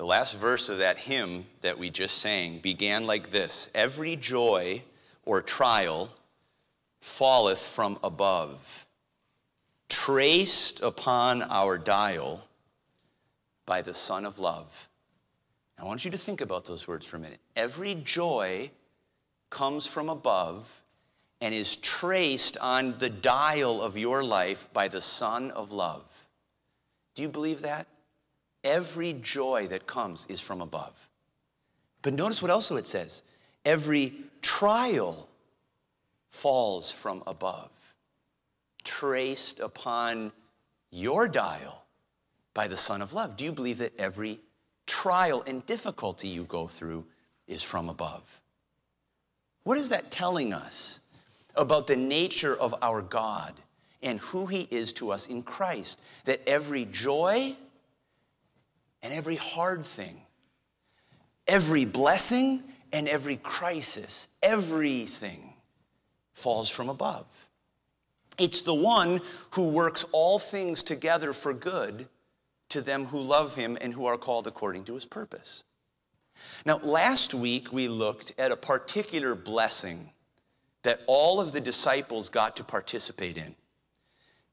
The 0.00 0.06
last 0.06 0.38
verse 0.38 0.70
of 0.70 0.78
that 0.78 0.96
hymn 0.96 1.44
that 1.60 1.76
we 1.76 1.90
just 1.90 2.22
sang 2.22 2.56
began 2.60 3.04
like 3.04 3.28
this 3.28 3.70
Every 3.74 4.16
joy 4.16 4.80
or 5.26 5.42
trial 5.42 6.08
falleth 7.02 7.60
from 7.60 7.98
above, 8.02 8.86
traced 9.90 10.82
upon 10.82 11.42
our 11.42 11.76
dial 11.76 12.40
by 13.66 13.82
the 13.82 13.92
Son 13.92 14.24
of 14.24 14.38
Love. 14.38 14.88
I 15.78 15.84
want 15.84 16.06
you 16.06 16.10
to 16.12 16.16
think 16.16 16.40
about 16.40 16.64
those 16.64 16.88
words 16.88 17.06
for 17.06 17.18
a 17.18 17.20
minute. 17.20 17.40
Every 17.54 17.96
joy 17.96 18.70
comes 19.50 19.86
from 19.86 20.08
above 20.08 20.80
and 21.42 21.54
is 21.54 21.76
traced 21.76 22.56
on 22.56 22.96
the 22.96 23.10
dial 23.10 23.82
of 23.82 23.98
your 23.98 24.24
life 24.24 24.66
by 24.72 24.88
the 24.88 25.02
Son 25.02 25.50
of 25.50 25.72
Love. 25.72 26.26
Do 27.14 27.20
you 27.20 27.28
believe 27.28 27.60
that? 27.60 27.86
Every 28.64 29.14
joy 29.14 29.66
that 29.68 29.86
comes 29.86 30.26
is 30.26 30.40
from 30.40 30.60
above. 30.60 31.08
But 32.02 32.14
notice 32.14 32.42
what 32.42 32.50
also 32.50 32.76
it 32.76 32.86
says 32.86 33.22
every 33.64 34.14
trial 34.42 35.28
falls 36.30 36.92
from 36.92 37.22
above, 37.26 37.70
traced 38.84 39.60
upon 39.60 40.32
your 40.90 41.28
dial 41.28 41.84
by 42.54 42.66
the 42.66 42.76
Son 42.76 43.02
of 43.02 43.12
Love. 43.12 43.36
Do 43.36 43.44
you 43.44 43.52
believe 43.52 43.78
that 43.78 43.98
every 43.98 44.40
trial 44.86 45.42
and 45.46 45.64
difficulty 45.66 46.28
you 46.28 46.44
go 46.44 46.66
through 46.66 47.06
is 47.46 47.62
from 47.62 47.88
above? 47.88 48.40
What 49.64 49.78
is 49.78 49.90
that 49.90 50.10
telling 50.10 50.52
us 50.52 51.00
about 51.54 51.86
the 51.86 51.96
nature 51.96 52.56
of 52.56 52.74
our 52.82 53.02
God 53.02 53.54
and 54.02 54.18
who 54.20 54.46
He 54.46 54.66
is 54.70 54.92
to 54.94 55.10
us 55.10 55.28
in 55.28 55.42
Christ? 55.42 56.02
That 56.24 56.40
every 56.46 56.86
joy 56.86 57.54
and 59.02 59.12
every 59.12 59.36
hard 59.36 59.84
thing, 59.84 60.20
every 61.46 61.84
blessing 61.84 62.62
and 62.92 63.08
every 63.08 63.36
crisis, 63.36 64.28
everything 64.42 65.52
falls 66.34 66.70
from 66.70 66.88
above. 66.88 67.26
It's 68.38 68.62
the 68.62 68.74
one 68.74 69.20
who 69.52 69.70
works 69.70 70.06
all 70.12 70.38
things 70.38 70.82
together 70.82 71.32
for 71.32 71.52
good 71.52 72.08
to 72.70 72.80
them 72.80 73.04
who 73.04 73.20
love 73.20 73.54
him 73.54 73.76
and 73.80 73.92
who 73.92 74.06
are 74.06 74.16
called 74.16 74.46
according 74.46 74.84
to 74.84 74.94
his 74.94 75.04
purpose. 75.04 75.64
Now, 76.64 76.78
last 76.78 77.34
week 77.34 77.72
we 77.72 77.88
looked 77.88 78.32
at 78.38 78.52
a 78.52 78.56
particular 78.56 79.34
blessing 79.34 80.10
that 80.82 81.00
all 81.06 81.40
of 81.40 81.52
the 81.52 81.60
disciples 81.60 82.30
got 82.30 82.56
to 82.56 82.64
participate 82.64 83.36
in. 83.36 83.54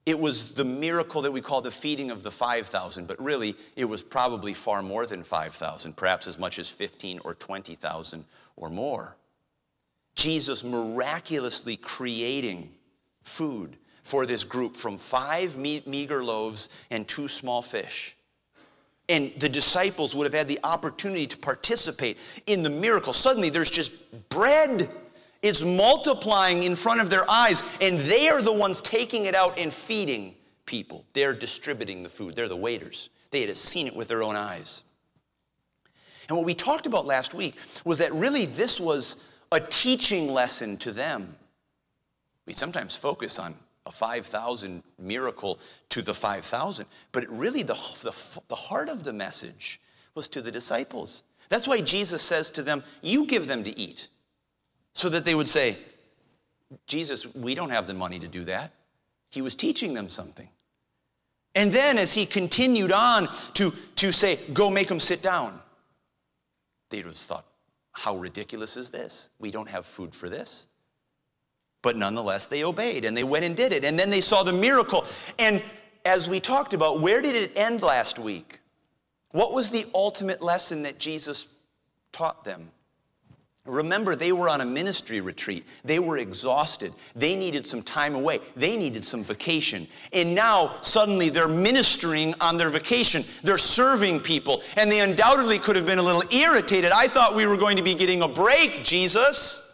It 0.08 0.18
was 0.18 0.54
the 0.54 0.64
miracle 0.64 1.22
that 1.24 1.34
we 1.34 1.42
call 1.42 1.60
the 1.60 1.70
feeding 1.70 2.12
of 2.12 2.24
the 2.24 2.32
5,000, 2.32 3.08
but 3.10 3.22
really 3.22 3.56
it 3.76 3.84
was 3.84 4.02
probably 4.02 4.54
far 4.54 4.82
more 4.82 5.06
than 5.06 5.22
5,000, 5.22 5.98
perhaps 5.98 6.28
as 6.28 6.40
much 6.40 6.60
as 6.60 6.70
15 6.72 7.20
or 7.26 7.34
20,000 7.34 8.24
or 8.56 8.70
more. 8.70 9.18
Jesus 10.16 10.64
miraculously 10.64 11.76
creating 11.76 12.72
food 13.24 13.76
for 14.02 14.26
this 14.26 14.46
group 14.46 14.78
from 14.78 14.98
five 14.98 15.58
meager 15.58 16.24
loaves 16.24 16.86
and 16.90 17.06
two 17.06 17.28
small 17.28 17.62
fish. 17.62 18.16
And 19.10 19.34
the 19.40 19.50
disciples 19.50 20.16
would 20.16 20.24
have 20.24 20.34
had 20.34 20.48
the 20.48 20.60
opportunity 20.64 21.28
to 21.28 21.38
participate 21.38 22.18
in 22.46 22.64
the 22.64 22.70
miracle. 22.70 23.12
Suddenly, 23.12 23.50
there's 23.50 23.70
just 23.70 24.30
bread. 24.30 24.88
It's 25.42 25.64
multiplying 25.64 26.64
in 26.64 26.76
front 26.76 27.02
of 27.02 27.10
their 27.10 27.30
eyes, 27.30 27.64
and 27.82 27.98
they 27.98 28.30
are 28.30 28.42
the 28.42 28.54
ones 28.54 28.82
taking 28.82 29.26
it 29.26 29.36
out 29.36 29.58
and 29.58 29.72
feeding 29.72 30.36
people. 30.66 31.06
They're 31.14 31.34
distributing 31.34 32.04
the 32.04 32.10
food, 32.10 32.36
they're 32.36 32.48
the 32.48 32.56
waiters. 32.56 33.10
They 33.32 33.42
had 33.46 33.58
seen 33.58 33.88
it 33.88 33.96
with 33.96 34.08
their 34.08 34.24
own 34.24 34.36
eyes. 34.36 34.84
And 36.28 36.38
what 36.38 36.46
we 36.46 36.54
talked 36.54 36.86
about 36.86 37.06
last 37.06 37.34
week 37.34 37.56
was 37.86 37.98
that 38.00 38.12
really 38.14 38.46
this 38.46 38.80
was 38.80 39.34
a 39.52 39.60
teaching 39.60 40.28
lesson 40.28 40.78
to 40.78 40.92
them. 40.92 41.36
We 42.46 42.54
sometimes 42.54 42.98
focus 42.98 43.40
on 43.40 43.54
a 43.86 43.92
5,000 43.92 44.84
miracle 45.00 45.60
to 45.90 46.02
the 46.02 46.14
5,000. 46.14 46.86
But 47.12 47.24
it 47.24 47.30
really, 47.30 47.64
the, 47.64 47.74
the, 47.74 48.42
the 48.50 48.56
heart 48.56 48.90
of 48.90 49.04
the 49.04 49.14
message 49.14 49.80
was 50.16 50.28
to 50.30 50.42
the 50.42 50.52
disciples. 50.52 51.24
That's 51.50 51.68
why 51.68 51.82
Jesus 51.82 52.22
says 52.22 52.52
to 52.52 52.64
them, 52.64 52.84
You 53.02 53.26
give 53.26 53.48
them 53.48 53.64
to 53.64 53.80
eat. 53.80 54.10
So 54.98 55.10
that 55.10 55.26
they 55.26 55.36
would 55.36 55.48
say, 55.48 55.76
Jesus, 56.88 57.36
we 57.36 57.54
don't 57.54 57.70
have 57.70 57.86
the 57.86 57.94
money 57.94 58.18
to 58.18 58.28
do 58.28 58.44
that. 58.46 58.72
He 59.30 59.44
was 59.44 59.54
teaching 59.54 59.94
them 59.94 60.10
something. 60.10 60.50
And 61.54 61.72
then 61.72 62.00
as 62.00 62.16
he 62.16 62.26
continued 62.26 62.92
on 62.92 63.28
to, 63.54 63.70
to 63.98 64.12
say, 64.12 64.40
Go 64.54 64.72
make 64.72 64.88
them 64.88 65.00
sit 65.00 65.22
down, 65.22 65.62
they 66.90 66.98
would 66.98 67.06
have 67.06 67.16
thought, 67.16 67.46
How 67.92 68.18
ridiculous 68.18 68.76
is 68.76 68.90
this? 68.90 69.30
We 69.40 69.52
don't 69.52 69.70
have 69.70 69.86
food 69.86 70.16
for 70.16 70.30
this. 70.30 70.70
But 71.84 71.96
nonetheless, 71.96 72.48
they 72.48 72.64
obeyed 72.64 73.06
and 73.06 73.16
they 73.16 73.24
went 73.24 73.46
and 73.46 73.56
did 73.56 73.74
it. 73.74 73.84
And 73.84 74.00
then 74.00 74.10
they 74.10 74.20
saw 74.20 74.42
the 74.42 74.52
miracle. 74.52 75.06
And 75.38 75.64
as 76.06 76.28
we 76.28 76.40
talked 76.40 76.74
about, 76.74 77.02
where 77.02 77.22
did 77.22 77.36
it 77.36 77.56
end 77.56 77.84
last 77.84 78.18
week? 78.18 78.62
What 79.30 79.54
was 79.54 79.70
the 79.70 79.86
ultimate 79.94 80.42
lesson 80.42 80.82
that 80.82 80.98
Jesus 80.98 81.60
taught 82.12 82.44
them? 82.44 82.72
Remember, 83.68 84.16
they 84.16 84.32
were 84.32 84.50
on 84.50 84.62
a 84.62 84.66
ministry 84.66 85.22
retreat. 85.22 85.66
They 85.84 86.00
were 86.00 86.18
exhausted. 86.18 86.92
They 87.16 87.36
needed 87.36 87.66
some 87.66 87.84
time 87.84 88.16
away. 88.16 88.40
They 88.56 88.76
needed 88.76 89.06
some 89.06 89.24
vacation. 89.24 89.88
And 90.14 90.34
now, 90.34 90.78
suddenly, 90.82 91.30
they're 91.30 91.48
ministering 91.48 92.34
on 92.42 92.58
their 92.58 92.70
vacation. 92.70 93.22
They're 93.44 93.58
serving 93.58 94.22
people. 94.22 94.64
And 94.78 94.92
they 94.92 95.02
undoubtedly 95.02 95.60
could 95.60 95.76
have 95.76 95.86
been 95.86 96.00
a 96.00 96.04
little 96.04 96.24
irritated. 96.34 96.92
I 96.92 97.08
thought 97.08 97.36
we 97.36 97.46
were 97.46 97.58
going 97.58 97.78
to 97.78 97.84
be 97.84 97.94
getting 97.94 98.24
a 98.24 98.28
break, 98.28 98.84
Jesus 98.84 99.68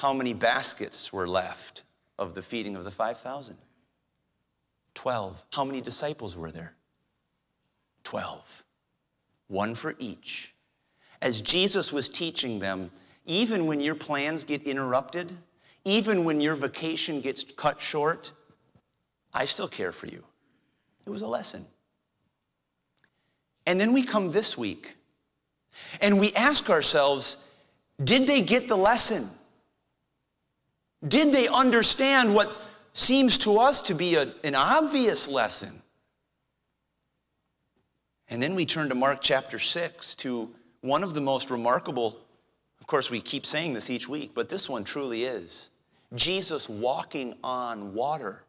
how 0.00 0.14
many 0.14 0.32
baskets 0.32 1.12
were 1.12 1.28
left 1.28 1.84
of 2.18 2.32
the 2.32 2.40
feeding 2.40 2.74
of 2.74 2.84
the 2.84 2.90
5,000? 2.90 3.54
12. 4.94 5.44
How 5.52 5.62
many 5.62 5.82
disciples 5.82 6.38
were 6.38 6.50
there? 6.50 6.72
12. 8.04 8.64
One 9.48 9.74
for 9.74 9.94
each. 9.98 10.49
As 11.22 11.40
Jesus 11.40 11.92
was 11.92 12.08
teaching 12.08 12.58
them, 12.58 12.90
even 13.26 13.66
when 13.66 13.80
your 13.80 13.94
plans 13.94 14.44
get 14.44 14.62
interrupted, 14.62 15.32
even 15.84 16.24
when 16.24 16.40
your 16.40 16.54
vacation 16.54 17.20
gets 17.20 17.44
cut 17.44 17.80
short, 17.80 18.32
I 19.32 19.44
still 19.44 19.68
care 19.68 19.92
for 19.92 20.06
you. 20.06 20.24
It 21.06 21.10
was 21.10 21.22
a 21.22 21.28
lesson. 21.28 21.64
And 23.66 23.80
then 23.80 23.92
we 23.92 24.02
come 24.02 24.30
this 24.30 24.58
week 24.58 24.96
and 26.00 26.18
we 26.18 26.32
ask 26.32 26.70
ourselves, 26.70 27.54
did 28.02 28.26
they 28.26 28.42
get 28.42 28.68
the 28.68 28.76
lesson? 28.76 29.28
Did 31.06 31.32
they 31.32 31.48
understand 31.48 32.34
what 32.34 32.50
seems 32.92 33.38
to 33.38 33.58
us 33.58 33.82
to 33.82 33.94
be 33.94 34.16
a, 34.16 34.26
an 34.44 34.54
obvious 34.54 35.28
lesson? 35.28 35.80
And 38.28 38.42
then 38.42 38.54
we 38.54 38.64
turn 38.66 38.88
to 38.88 38.94
Mark 38.94 39.20
chapter 39.20 39.58
6 39.58 40.14
to 40.16 40.50
one 40.82 41.02
of 41.02 41.14
the 41.14 41.20
most 41.20 41.50
remarkable, 41.50 42.16
of 42.80 42.86
course, 42.86 43.10
we 43.10 43.20
keep 43.20 43.44
saying 43.44 43.74
this 43.74 43.90
each 43.90 44.08
week, 44.08 44.32
but 44.34 44.48
this 44.48 44.68
one 44.68 44.84
truly 44.84 45.24
is 45.24 45.70
Jesus 46.14 46.68
walking 46.68 47.34
on 47.44 47.94
water. 47.94 48.42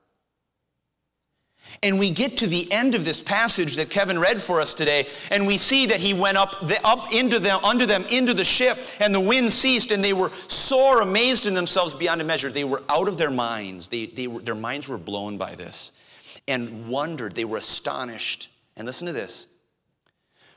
And 1.84 2.00
we 2.00 2.10
get 2.10 2.38
to 2.38 2.48
the 2.48 2.72
end 2.72 2.96
of 2.96 3.06
this 3.06 3.22
passage 3.22 3.76
that 3.76 3.92
Kevin 3.92 4.18
read 4.18 4.42
for 4.42 4.60
us 4.60 4.74
today, 4.74 5.06
and 5.30 5.46
we 5.46 5.58
see 5.58 5.86
that 5.86 6.00
he 6.00 6.12
went 6.14 6.36
up, 6.36 6.60
the, 6.62 6.80
up 6.84 7.14
into 7.14 7.38
them, 7.38 7.64
under 7.64 7.86
them, 7.86 8.04
into 8.12 8.34
the 8.34 8.44
ship, 8.44 8.80
and 9.00 9.14
the 9.14 9.20
wind 9.20 9.52
ceased, 9.52 9.92
and 9.92 10.04
they 10.04 10.14
were 10.14 10.32
sore 10.48 11.02
amazed 11.02 11.46
in 11.46 11.54
themselves 11.54 11.94
beyond 11.94 12.20
a 12.20 12.24
measure. 12.24 12.50
They 12.50 12.64
were 12.64 12.82
out 12.90 13.08
of 13.08 13.20
their 13.20 13.30
minds. 13.30 13.90
They, 13.90 14.08
they 14.08 14.28
were, 14.28 14.42
their 14.42 14.56
minds 14.56 14.90
were 14.90 14.98
blown 14.98 15.38
by 15.38 15.54
this, 15.54 16.04
and 16.48 16.88
wondered. 16.88 17.34
They 17.34 17.46
were 17.46 17.58
astonished. 17.58 18.52
And 18.76 18.88
listen 18.88 19.06
to 19.06 19.14
this: 19.14 19.51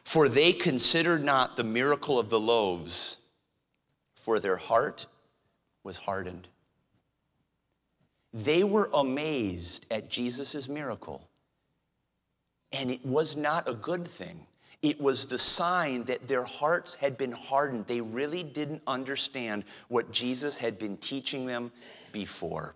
for 0.04 0.28
they 0.28 0.52
considered 0.52 1.24
not 1.24 1.56
the 1.56 1.64
miracle 1.64 2.18
of 2.18 2.30
the 2.30 2.40
loaves, 2.40 3.28
for 4.14 4.38
their 4.38 4.56
heart 4.56 5.06
was 5.82 5.96
hardened. 5.96 6.48
They 8.32 8.64
were 8.64 8.90
amazed 8.94 9.86
at 9.92 10.10
Jesus' 10.10 10.68
miracle. 10.68 11.28
And 12.78 12.90
it 12.90 13.04
was 13.04 13.36
not 13.36 13.68
a 13.68 13.74
good 13.74 14.06
thing. 14.06 14.46
It 14.82 15.00
was 15.00 15.26
the 15.26 15.38
sign 15.38 16.04
that 16.04 16.26
their 16.26 16.44
hearts 16.44 16.94
had 16.94 17.16
been 17.16 17.32
hardened. 17.32 17.86
They 17.86 18.00
really 18.00 18.42
didn't 18.42 18.82
understand 18.86 19.64
what 19.88 20.10
Jesus 20.10 20.58
had 20.58 20.78
been 20.78 20.96
teaching 20.98 21.46
them 21.46 21.70
before. 22.12 22.74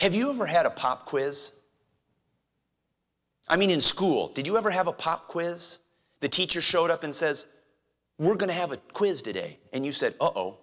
Have 0.00 0.14
you 0.14 0.30
ever 0.30 0.44
had 0.44 0.66
a 0.66 0.70
pop 0.70 1.06
quiz? 1.06 1.63
I 3.48 3.56
mean, 3.56 3.70
in 3.70 3.80
school, 3.80 4.28
did 4.28 4.46
you 4.46 4.56
ever 4.56 4.70
have 4.70 4.86
a 4.86 4.92
pop 4.92 5.28
quiz? 5.28 5.80
The 6.20 6.28
teacher 6.28 6.60
showed 6.60 6.90
up 6.90 7.04
and 7.04 7.14
says, 7.14 7.60
We're 8.18 8.36
going 8.36 8.48
to 8.48 8.54
have 8.54 8.72
a 8.72 8.76
quiz 8.76 9.20
today. 9.22 9.58
And 9.72 9.84
you 9.84 9.92
said, 9.92 10.14
Uh 10.20 10.30
oh, 10.34 10.58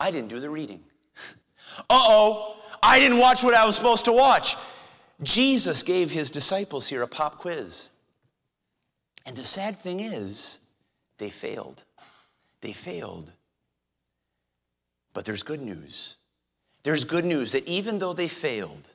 I 0.00 0.10
didn't 0.10 0.28
do 0.28 0.40
the 0.40 0.50
reading. 0.50 0.80
uh 1.78 1.82
oh, 1.90 2.56
I 2.82 2.98
didn't 2.98 3.18
watch 3.18 3.44
what 3.44 3.54
I 3.54 3.64
was 3.64 3.76
supposed 3.76 4.04
to 4.06 4.12
watch. 4.12 4.56
Jesus 5.22 5.82
gave 5.82 6.10
his 6.10 6.30
disciples 6.30 6.88
here 6.88 7.02
a 7.02 7.08
pop 7.08 7.38
quiz. 7.38 7.90
And 9.26 9.36
the 9.36 9.44
sad 9.44 9.76
thing 9.76 10.00
is, 10.00 10.70
they 11.18 11.30
failed. 11.30 11.84
They 12.60 12.72
failed. 12.72 13.32
But 15.14 15.24
there's 15.24 15.42
good 15.42 15.62
news. 15.62 16.16
There's 16.82 17.04
good 17.04 17.24
news 17.24 17.52
that 17.52 17.66
even 17.66 17.98
though 17.98 18.12
they 18.12 18.28
failed, 18.28 18.94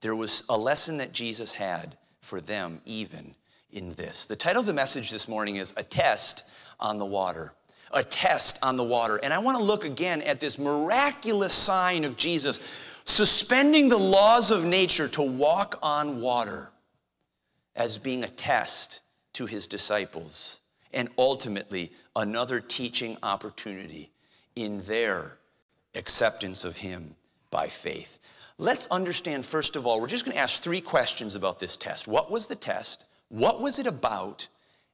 there 0.00 0.14
was 0.14 0.44
a 0.50 0.56
lesson 0.56 0.98
that 0.98 1.12
Jesus 1.12 1.54
had 1.54 1.96
for 2.26 2.40
them, 2.40 2.80
even 2.84 3.34
in 3.72 3.92
this. 3.92 4.26
The 4.26 4.36
title 4.36 4.60
of 4.60 4.66
the 4.66 4.74
message 4.74 5.10
this 5.10 5.28
morning 5.28 5.56
is 5.56 5.72
A 5.76 5.82
Test 5.82 6.50
on 6.80 6.98
the 6.98 7.06
Water. 7.06 7.54
A 7.92 8.02
test 8.02 8.64
on 8.64 8.76
the 8.76 8.84
water. 8.84 9.20
And 9.22 9.32
I 9.32 9.38
want 9.38 9.56
to 9.58 9.62
look 9.62 9.84
again 9.84 10.20
at 10.22 10.40
this 10.40 10.58
miraculous 10.58 11.52
sign 11.52 12.04
of 12.04 12.16
Jesus 12.16 12.60
suspending 13.04 13.88
the 13.88 13.96
laws 13.96 14.50
of 14.50 14.64
nature 14.64 15.06
to 15.08 15.22
walk 15.22 15.78
on 15.82 16.20
water 16.20 16.72
as 17.76 17.96
being 17.96 18.24
a 18.24 18.28
test 18.28 19.02
to 19.34 19.46
his 19.46 19.68
disciples 19.68 20.62
and 20.92 21.08
ultimately 21.16 21.92
another 22.16 22.58
teaching 22.58 23.16
opportunity 23.22 24.10
in 24.56 24.80
their 24.82 25.38
acceptance 25.94 26.64
of 26.64 26.76
him 26.76 27.14
by 27.50 27.68
faith. 27.68 28.18
Let's 28.58 28.86
understand, 28.86 29.44
first 29.44 29.76
of 29.76 29.86
all, 29.86 30.00
we're 30.00 30.06
just 30.06 30.24
going 30.24 30.36
to 30.36 30.42
ask 30.42 30.62
three 30.62 30.80
questions 30.80 31.34
about 31.34 31.60
this 31.60 31.76
test. 31.76 32.08
What 32.08 32.30
was 32.30 32.46
the 32.46 32.54
test? 32.54 33.06
What 33.28 33.60
was 33.60 33.78
it 33.78 33.86
about? 33.86 34.48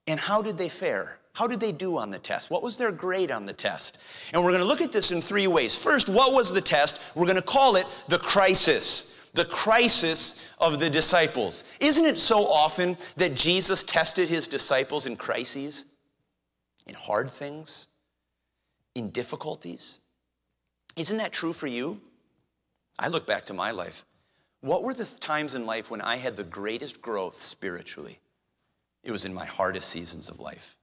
And 0.09 0.19
how 0.19 0.43
did 0.43 0.59
they 0.59 0.69
fare? 0.69 1.19
How 1.33 1.47
did 1.47 1.61
they 1.61 1.71
do 1.73 1.97
on 1.97 2.11
the 2.11 2.19
test? 2.19 2.51
What 2.51 2.63
was 2.63 2.77
their 2.77 2.91
grade 2.91 3.31
on 3.31 3.47
the 3.47 3.53
test? 3.53 4.05
And 4.33 4.43
we're 4.43 4.51
going 4.51 4.63
to 4.63 4.67
look 4.67 4.81
at 4.81 4.93
this 4.93 5.13
in 5.13 5.21
three 5.21 5.47
ways. 5.47 5.79
First, 5.79 6.09
what 6.09 6.35
was 6.35 6.53
the 6.53 6.61
test? 6.61 7.15
We're 7.15 7.27
going 7.27 7.37
to 7.37 7.43
call 7.43 7.77
it 7.77 7.87
the 8.09 8.19
crisis. 8.19 9.31
The 9.35 9.45
crisis 9.47 10.55
of 10.59 10.81
the 10.81 10.91
disciples. 10.91 11.65
Isn't 11.81 12.05
it 12.05 12.19
so 12.19 12.41
often 12.41 12.99
that 13.17 13.35
Jesus 13.35 13.85
tested 13.85 14.29
his 14.29 14.49
disciples 14.49 15.07
in 15.07 15.17
crises, 15.17 15.95
in 16.87 16.95
hard 16.95 17.31
things, 17.31 17.87
in 18.95 19.09
difficulties? 19.11 20.01
Isn't 20.97 21.17
that 21.17 21.33
true 21.33 21.55
for 21.55 21.69
you? 21.69 21.99
I 23.03 23.09
look 23.09 23.27
back 23.27 23.45
to 23.47 23.53
my 23.53 23.73
life. 23.73 24.05
What 24.61 24.85
were 24.85 24.95
the 24.95 25.05
times 25.19 25.57
in 25.57 25.67
life 25.67 25.91
when 25.91 26.01
I 26.01 26.15
had 26.15 26.37
the 26.37 26.45
greatest 26.45 27.03
growth 27.03 27.43
spiritually? 27.43 28.21
It 29.03 29.11
was 29.11 29.25
in 29.25 29.35
my 29.35 29.45
hardest 29.45 29.89
seasons 29.89 30.29
of 30.29 30.39
life. 30.39 30.77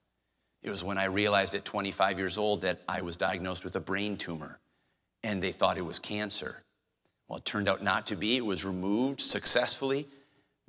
It 0.62 0.70
was 0.70 0.84
when 0.84 0.98
I 0.98 1.06
realized 1.06 1.56
at 1.56 1.64
25 1.64 2.20
years 2.20 2.38
old 2.38 2.60
that 2.64 2.82
I 2.90 3.02
was 3.02 3.16
diagnosed 3.16 3.64
with 3.64 3.78
a 3.78 3.80
brain 3.80 4.18
tumor 4.18 4.60
and 5.24 5.42
they 5.42 5.54
thought 5.54 5.78
it 5.78 5.86
was 5.86 5.98
cancer. 5.98 6.62
Well, 7.30 7.38
it 7.38 7.46
turned 7.46 7.70
out 7.70 7.82
not 7.82 8.06
to 8.08 8.18
be. 8.18 8.36
It 8.36 8.46
was 8.46 8.66
removed 8.66 9.22
successfully. 9.22 10.06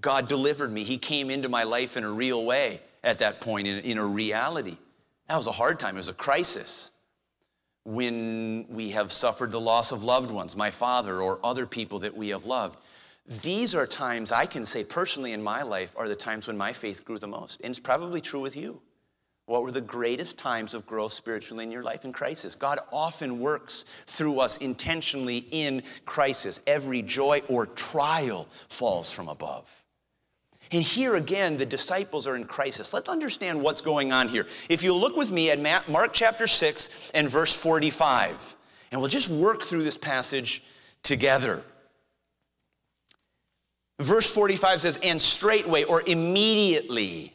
God 0.01 0.29
delivered 0.29 0.71
me. 0.71 0.85
He 0.85 0.99
came 0.99 1.31
into 1.31 1.49
my 1.49 1.65
life 1.65 1.97
in 1.97 2.05
a 2.05 2.11
real 2.11 2.45
way 2.47 2.79
at 3.03 3.19
that 3.19 3.41
point, 3.41 3.67
in, 3.67 3.79
in 3.79 3.99
a 3.99 4.07
reality. 4.07 4.77
That 5.27 5.37
was 5.37 5.49
a 5.49 5.53
hard 5.53 5.81
time. 5.81 5.97
It 5.97 5.99
was 5.99 6.09
a 6.09 6.15
crisis 6.15 7.00
when 7.91 8.67
we 8.69 8.91
have 8.91 9.11
suffered 9.11 9.51
the 9.51 9.61
loss 9.61 9.91
of 9.91 10.05
loved 10.05 10.31
ones, 10.31 10.57
my 10.57 10.71
father 10.71 11.21
or 11.21 11.41
other 11.43 11.67
people 11.67 11.99
that 11.99 12.17
we 12.17 12.29
have 12.29 12.45
loved. 12.45 12.79
These 13.43 13.75
are 13.75 13.87
times 13.87 14.31
I 14.33 14.47
can 14.47 14.65
say 14.65 14.85
personally 14.85 15.33
in 15.33 15.43
my 15.43 15.63
life 15.63 15.95
are 15.97 16.09
the 16.09 16.15
times 16.15 16.47
when 16.47 16.57
my 16.57 16.73
faith 16.73 17.05
grew 17.05 17.19
the 17.19 17.27
most. 17.27 17.61
And 17.63 17.71
it's 17.71 17.81
probably 17.81 18.21
true 18.21 18.41
with 18.41 18.57
you. 18.57 18.81
What 19.47 19.63
were 19.63 19.73
the 19.73 19.81
greatest 19.81 20.39
times 20.39 20.75
of 20.75 20.87
growth 20.87 21.13
spiritually 21.13 21.65
in 21.65 21.73
your 21.73 21.83
life 21.83 22.05
in 22.05 22.13
crisis? 22.13 22.55
God 22.55 22.79
often 22.93 23.41
works 23.41 23.83
through 24.07 24.39
us 24.39 24.59
intentionally 24.59 25.45
in 25.51 25.83
crisis. 26.05 26.61
Every 26.69 27.03
joy 27.03 27.43
or 27.49 27.67
trial 27.67 28.47
falls 28.69 29.13
from 29.13 29.29
above. 29.29 29.80
And 30.73 30.83
here 30.83 31.17
again, 31.17 31.57
the 31.57 31.67
disciples 31.67 32.27
are 32.27 32.37
in 32.37 32.45
crisis. 32.45 32.95
Let's 32.95 33.09
understand 33.09 33.61
what's 33.61 33.81
going 33.81 34.13
on 34.13 34.29
here. 34.29 34.47
If 34.69 34.85
you 34.85 34.95
look 34.95 35.17
with 35.17 35.33
me 35.33 35.51
at 35.51 35.89
Mark 35.89 36.13
chapter 36.13 36.47
6 36.47 37.11
and 37.13 37.29
verse 37.29 37.57
45, 37.57 38.57
and 38.93 39.01
we'll 39.01 39.11
just 39.11 39.31
work 39.31 39.63
through 39.63 39.83
this 39.83 39.97
passage 39.97 40.63
together. 41.03 41.63
Verse 44.01 44.33
45 44.33 44.81
says, 44.81 44.99
And 45.03 45.21
straightway 45.21 45.85
or 45.85 46.03
immediately, 46.07 47.35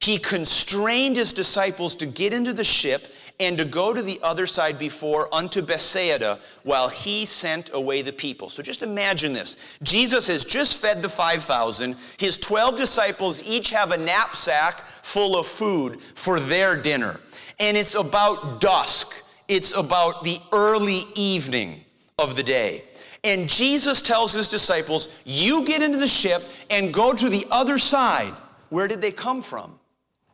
he 0.00 0.18
constrained 0.18 1.16
his 1.16 1.32
disciples 1.32 1.94
to 1.96 2.06
get 2.06 2.32
into 2.32 2.52
the 2.52 2.64
ship 2.64 3.02
and 3.40 3.56
to 3.56 3.64
go 3.64 3.94
to 3.94 4.02
the 4.02 4.18
other 4.22 4.46
side 4.46 4.78
before 4.78 5.32
unto 5.32 5.62
Bethsaida 5.62 6.38
while 6.64 6.88
he 6.88 7.24
sent 7.24 7.70
away 7.72 8.02
the 8.02 8.12
people. 8.12 8.48
So 8.48 8.62
just 8.62 8.82
imagine 8.82 9.32
this. 9.32 9.78
Jesus 9.82 10.26
has 10.26 10.44
just 10.44 10.80
fed 10.80 11.02
the 11.02 11.08
5,000. 11.08 11.94
His 12.18 12.36
12 12.38 12.76
disciples 12.76 13.42
each 13.48 13.70
have 13.70 13.92
a 13.92 13.96
knapsack 13.96 14.80
full 14.80 15.38
of 15.38 15.46
food 15.46 16.00
for 16.00 16.40
their 16.40 16.80
dinner. 16.80 17.20
And 17.60 17.76
it's 17.76 17.94
about 17.94 18.60
dusk, 18.60 19.24
it's 19.48 19.76
about 19.76 20.24
the 20.24 20.38
early 20.52 21.02
evening 21.14 21.84
of 22.18 22.34
the 22.34 22.42
day. 22.42 22.82
And 23.24 23.48
Jesus 23.48 24.02
tells 24.02 24.32
his 24.32 24.48
disciples, 24.48 25.22
You 25.24 25.64
get 25.64 25.82
into 25.82 25.98
the 25.98 26.08
ship 26.08 26.42
and 26.70 26.94
go 26.94 27.12
to 27.12 27.28
the 27.28 27.44
other 27.50 27.78
side. 27.78 28.32
Where 28.70 28.88
did 28.88 29.00
they 29.00 29.12
come 29.12 29.42
from? 29.42 29.77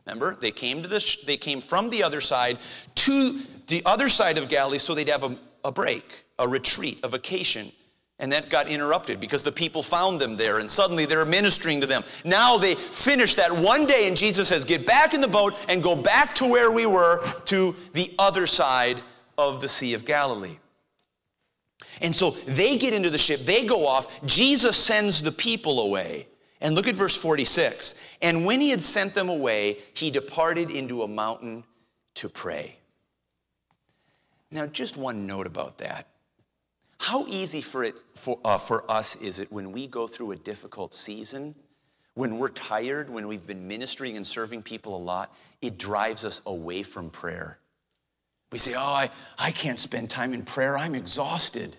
Remember, 0.05 0.35
they 0.35 0.51
came 0.51 0.81
to 0.83 0.87
this, 0.87 1.23
they 1.23 1.37
came 1.37 1.59
from 1.59 1.89
the 1.89 2.03
other 2.03 2.21
side 2.21 2.57
to 2.95 3.39
the 3.67 3.81
other 3.85 4.07
side 4.07 4.37
of 4.37 4.49
Galilee 4.49 4.77
so 4.77 4.93
they'd 4.93 5.09
have 5.09 5.23
a, 5.23 5.35
a 5.63 5.71
break, 5.71 6.23
a 6.39 6.47
retreat, 6.47 6.99
a 7.03 7.07
vacation. 7.07 7.67
And 8.19 8.31
that 8.31 8.49
got 8.49 8.69
interrupted 8.69 9.19
because 9.19 9.43
the 9.43 9.51
people 9.51 9.83
found 9.83 10.21
them 10.21 10.37
there 10.37 10.59
and 10.59 10.71
suddenly 10.71 11.05
they're 11.05 11.25
ministering 11.25 11.81
to 11.81 11.87
them. 11.87 12.03
Now 12.23 12.57
they 12.57 12.75
finished 12.75 13.35
that 13.37 13.51
one 13.51 13.85
day 13.85 14.07
and 14.07 14.15
Jesus 14.15 14.47
says, 14.47 14.63
Get 14.63 14.85
back 14.85 15.13
in 15.13 15.19
the 15.19 15.27
boat 15.27 15.53
and 15.67 15.83
go 15.83 15.95
back 15.95 16.33
to 16.35 16.45
where 16.45 16.71
we 16.71 16.85
were 16.85 17.21
to 17.45 17.75
the 17.93 18.09
other 18.17 18.47
side 18.47 18.97
of 19.37 19.59
the 19.59 19.67
Sea 19.67 19.95
of 19.95 20.05
Galilee. 20.05 20.57
And 22.01 22.15
so 22.15 22.31
they 22.31 22.77
get 22.77 22.93
into 22.93 23.09
the 23.09 23.17
ship, 23.17 23.41
they 23.41 23.65
go 23.65 23.85
off. 23.85 24.23
Jesus 24.25 24.77
sends 24.77 25.21
the 25.21 25.31
people 25.31 25.81
away. 25.81 26.27
And 26.61 26.73
look 26.75 26.87
at 26.87 26.95
verse 26.95 27.17
46. 27.17 28.17
And 28.21 28.45
when 28.45 28.61
he 28.61 28.69
had 28.69 28.81
sent 28.81 29.13
them 29.13 29.29
away, 29.29 29.77
he 29.93 30.09
departed 30.09 30.71
into 30.71 31.03
a 31.03 31.07
mountain 31.07 31.63
to 32.15 32.29
pray. 32.29 32.77
Now, 34.51 34.65
just 34.65 34.97
one 34.97 35.27
note 35.27 35.47
about 35.47 35.77
that. 35.79 36.07
How 36.99 37.25
easy 37.27 37.61
for, 37.61 37.83
it, 37.83 37.95
for, 38.15 38.39
uh, 38.45 38.57
for 38.57 38.89
us 38.89 39.17
is 39.17 39.39
it 39.39 39.51
when 39.51 39.71
we 39.71 39.85
go 39.85 40.07
through 40.07 40.31
a 40.31 40.35
difficult 40.37 40.93
season, 40.93 41.53
when 42.13 42.39
we're 42.39 42.49
tired, 42.49 43.09
when 43.09 43.27
we've 43.27 43.45
been 43.45 43.67
ministering 43.67 44.15
and 44.15 44.25
serving 44.25 44.63
people 44.63 44.95
a 44.95 44.97
lot, 44.97 45.35
it 45.61 45.77
drives 45.77 46.23
us 46.23 46.41
away 46.45 46.83
from 46.83 47.09
prayer. 47.09 47.59
We 48.51 48.57
say, 48.57 48.73
Oh, 48.75 48.79
I, 48.79 49.09
I 49.37 49.51
can't 49.51 49.77
spend 49.77 50.09
time 50.09 50.33
in 50.33 50.43
prayer, 50.43 50.77
I'm 50.77 50.95
exhausted. 50.95 51.75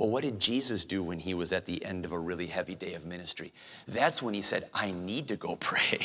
Well, 0.00 0.08
what 0.08 0.24
did 0.24 0.40
Jesus 0.40 0.86
do 0.86 1.02
when 1.02 1.18
he 1.18 1.34
was 1.34 1.52
at 1.52 1.66
the 1.66 1.84
end 1.84 2.06
of 2.06 2.12
a 2.12 2.18
really 2.18 2.46
heavy 2.46 2.74
day 2.74 2.94
of 2.94 3.04
ministry? 3.04 3.52
That's 3.86 4.22
when 4.22 4.32
he 4.32 4.40
said, 4.40 4.64
I 4.72 4.92
need 4.92 5.28
to 5.28 5.36
go 5.36 5.56
pray. 5.60 5.98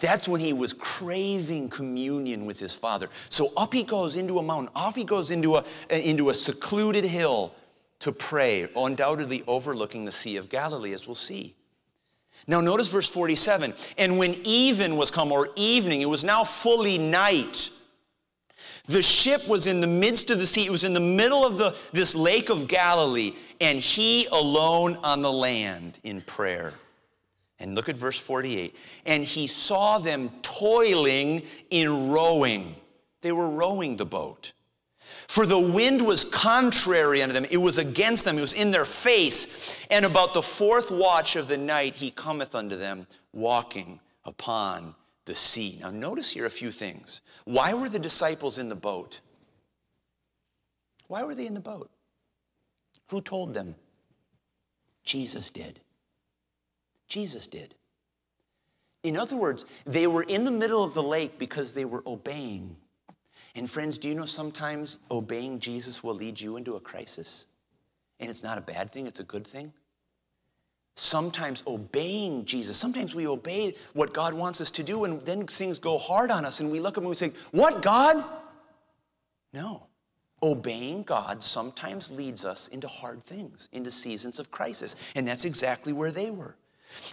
That's 0.00 0.28
when 0.28 0.38
he 0.38 0.52
was 0.52 0.74
craving 0.74 1.70
communion 1.70 2.44
with 2.44 2.60
his 2.60 2.76
Father. 2.76 3.08
So 3.30 3.48
up 3.56 3.72
he 3.72 3.84
goes 3.84 4.18
into 4.18 4.38
a 4.38 4.42
mountain, 4.42 4.70
off 4.76 4.94
he 4.94 5.04
goes 5.04 5.30
into 5.30 5.56
a, 5.56 5.64
into 5.88 6.28
a 6.28 6.34
secluded 6.34 7.04
hill 7.04 7.54
to 8.00 8.12
pray, 8.12 8.68
undoubtedly 8.76 9.42
overlooking 9.46 10.04
the 10.04 10.12
Sea 10.12 10.36
of 10.36 10.50
Galilee, 10.50 10.92
as 10.92 11.06
we'll 11.06 11.14
see. 11.14 11.54
Now, 12.46 12.60
notice 12.60 12.92
verse 12.92 13.08
47 13.08 13.72
And 13.96 14.18
when 14.18 14.34
even 14.44 14.98
was 14.98 15.10
come, 15.10 15.32
or 15.32 15.48
evening, 15.56 16.02
it 16.02 16.06
was 16.06 16.22
now 16.22 16.44
fully 16.44 16.98
night. 16.98 17.70
The 18.86 19.02
ship 19.02 19.46
was 19.48 19.66
in 19.66 19.80
the 19.80 19.86
midst 19.86 20.30
of 20.30 20.38
the 20.38 20.46
sea. 20.46 20.66
It 20.66 20.70
was 20.70 20.84
in 20.84 20.92
the 20.92 21.00
middle 21.00 21.46
of 21.46 21.56
the, 21.56 21.74
this 21.92 22.14
lake 22.16 22.50
of 22.50 22.66
Galilee, 22.66 23.32
and 23.60 23.78
he 23.78 24.26
alone 24.26 24.98
on 25.04 25.22
the 25.22 25.32
land 25.32 26.00
in 26.02 26.20
prayer. 26.22 26.74
And 27.60 27.76
look 27.76 27.88
at 27.88 27.94
verse 27.94 28.18
48. 28.18 28.74
And 29.06 29.22
he 29.22 29.46
saw 29.46 29.98
them 29.98 30.30
toiling 30.42 31.42
in 31.70 32.10
rowing. 32.10 32.74
They 33.20 33.30
were 33.30 33.50
rowing 33.50 33.96
the 33.96 34.06
boat. 34.06 34.52
For 35.28 35.46
the 35.46 35.72
wind 35.72 36.04
was 36.04 36.24
contrary 36.24 37.22
unto 37.22 37.32
them, 37.32 37.46
it 37.50 37.56
was 37.56 37.78
against 37.78 38.24
them, 38.24 38.36
it 38.36 38.42
was 38.42 38.54
in 38.54 38.70
their 38.72 38.84
face. 38.84 39.86
And 39.90 40.04
about 40.04 40.34
the 40.34 40.42
fourth 40.42 40.90
watch 40.90 41.36
of 41.36 41.46
the 41.46 41.56
night, 41.56 41.94
he 41.94 42.10
cometh 42.10 42.54
unto 42.54 42.76
them, 42.76 43.06
walking 43.32 44.00
upon 44.24 44.94
the 45.24 45.34
sea. 45.34 45.78
Now, 45.80 45.90
notice 45.90 46.30
here 46.30 46.46
a 46.46 46.50
few 46.50 46.70
things. 46.70 47.22
Why 47.44 47.74
were 47.74 47.88
the 47.88 47.98
disciples 47.98 48.58
in 48.58 48.68
the 48.68 48.74
boat? 48.74 49.20
Why 51.08 51.24
were 51.24 51.34
they 51.34 51.46
in 51.46 51.54
the 51.54 51.60
boat? 51.60 51.90
Who 53.08 53.20
told 53.20 53.54
them? 53.54 53.74
Jesus 55.04 55.50
did. 55.50 55.80
Jesus 57.08 57.46
did. 57.46 57.74
In 59.02 59.16
other 59.16 59.36
words, 59.36 59.66
they 59.84 60.06
were 60.06 60.22
in 60.22 60.44
the 60.44 60.50
middle 60.50 60.82
of 60.82 60.94
the 60.94 61.02
lake 61.02 61.38
because 61.38 61.74
they 61.74 61.84
were 61.84 62.02
obeying. 62.06 62.76
And, 63.54 63.68
friends, 63.68 63.98
do 63.98 64.08
you 64.08 64.14
know 64.14 64.24
sometimes 64.24 64.98
obeying 65.10 65.58
Jesus 65.58 66.02
will 66.02 66.14
lead 66.14 66.40
you 66.40 66.56
into 66.56 66.76
a 66.76 66.80
crisis? 66.80 67.48
And 68.20 68.30
it's 68.30 68.42
not 68.42 68.56
a 68.56 68.62
bad 68.62 68.90
thing, 68.90 69.06
it's 69.06 69.20
a 69.20 69.24
good 69.24 69.46
thing. 69.46 69.72
Sometimes 70.94 71.64
obeying 71.66 72.44
Jesus. 72.44 72.76
Sometimes 72.76 73.14
we 73.14 73.26
obey 73.26 73.74
what 73.94 74.12
God 74.12 74.34
wants 74.34 74.60
us 74.60 74.70
to 74.72 74.82
do, 74.82 75.04
and 75.04 75.20
then 75.22 75.46
things 75.46 75.78
go 75.78 75.98
hard 75.98 76.30
on 76.30 76.44
us, 76.44 76.60
and 76.60 76.70
we 76.70 76.80
look 76.80 76.94
at 76.94 76.98
him 76.98 77.04
and 77.04 77.10
we 77.10 77.16
say, 77.16 77.30
What, 77.52 77.82
God? 77.82 78.22
No. 79.52 79.86
Obeying 80.42 81.04
God 81.04 81.42
sometimes 81.42 82.10
leads 82.10 82.44
us 82.44 82.68
into 82.68 82.88
hard 82.88 83.22
things, 83.22 83.68
into 83.72 83.92
seasons 83.92 84.40
of 84.40 84.50
crisis. 84.50 84.96
And 85.14 85.26
that's 85.26 85.44
exactly 85.44 85.92
where 85.92 86.10
they 86.10 86.30
were. 86.30 86.56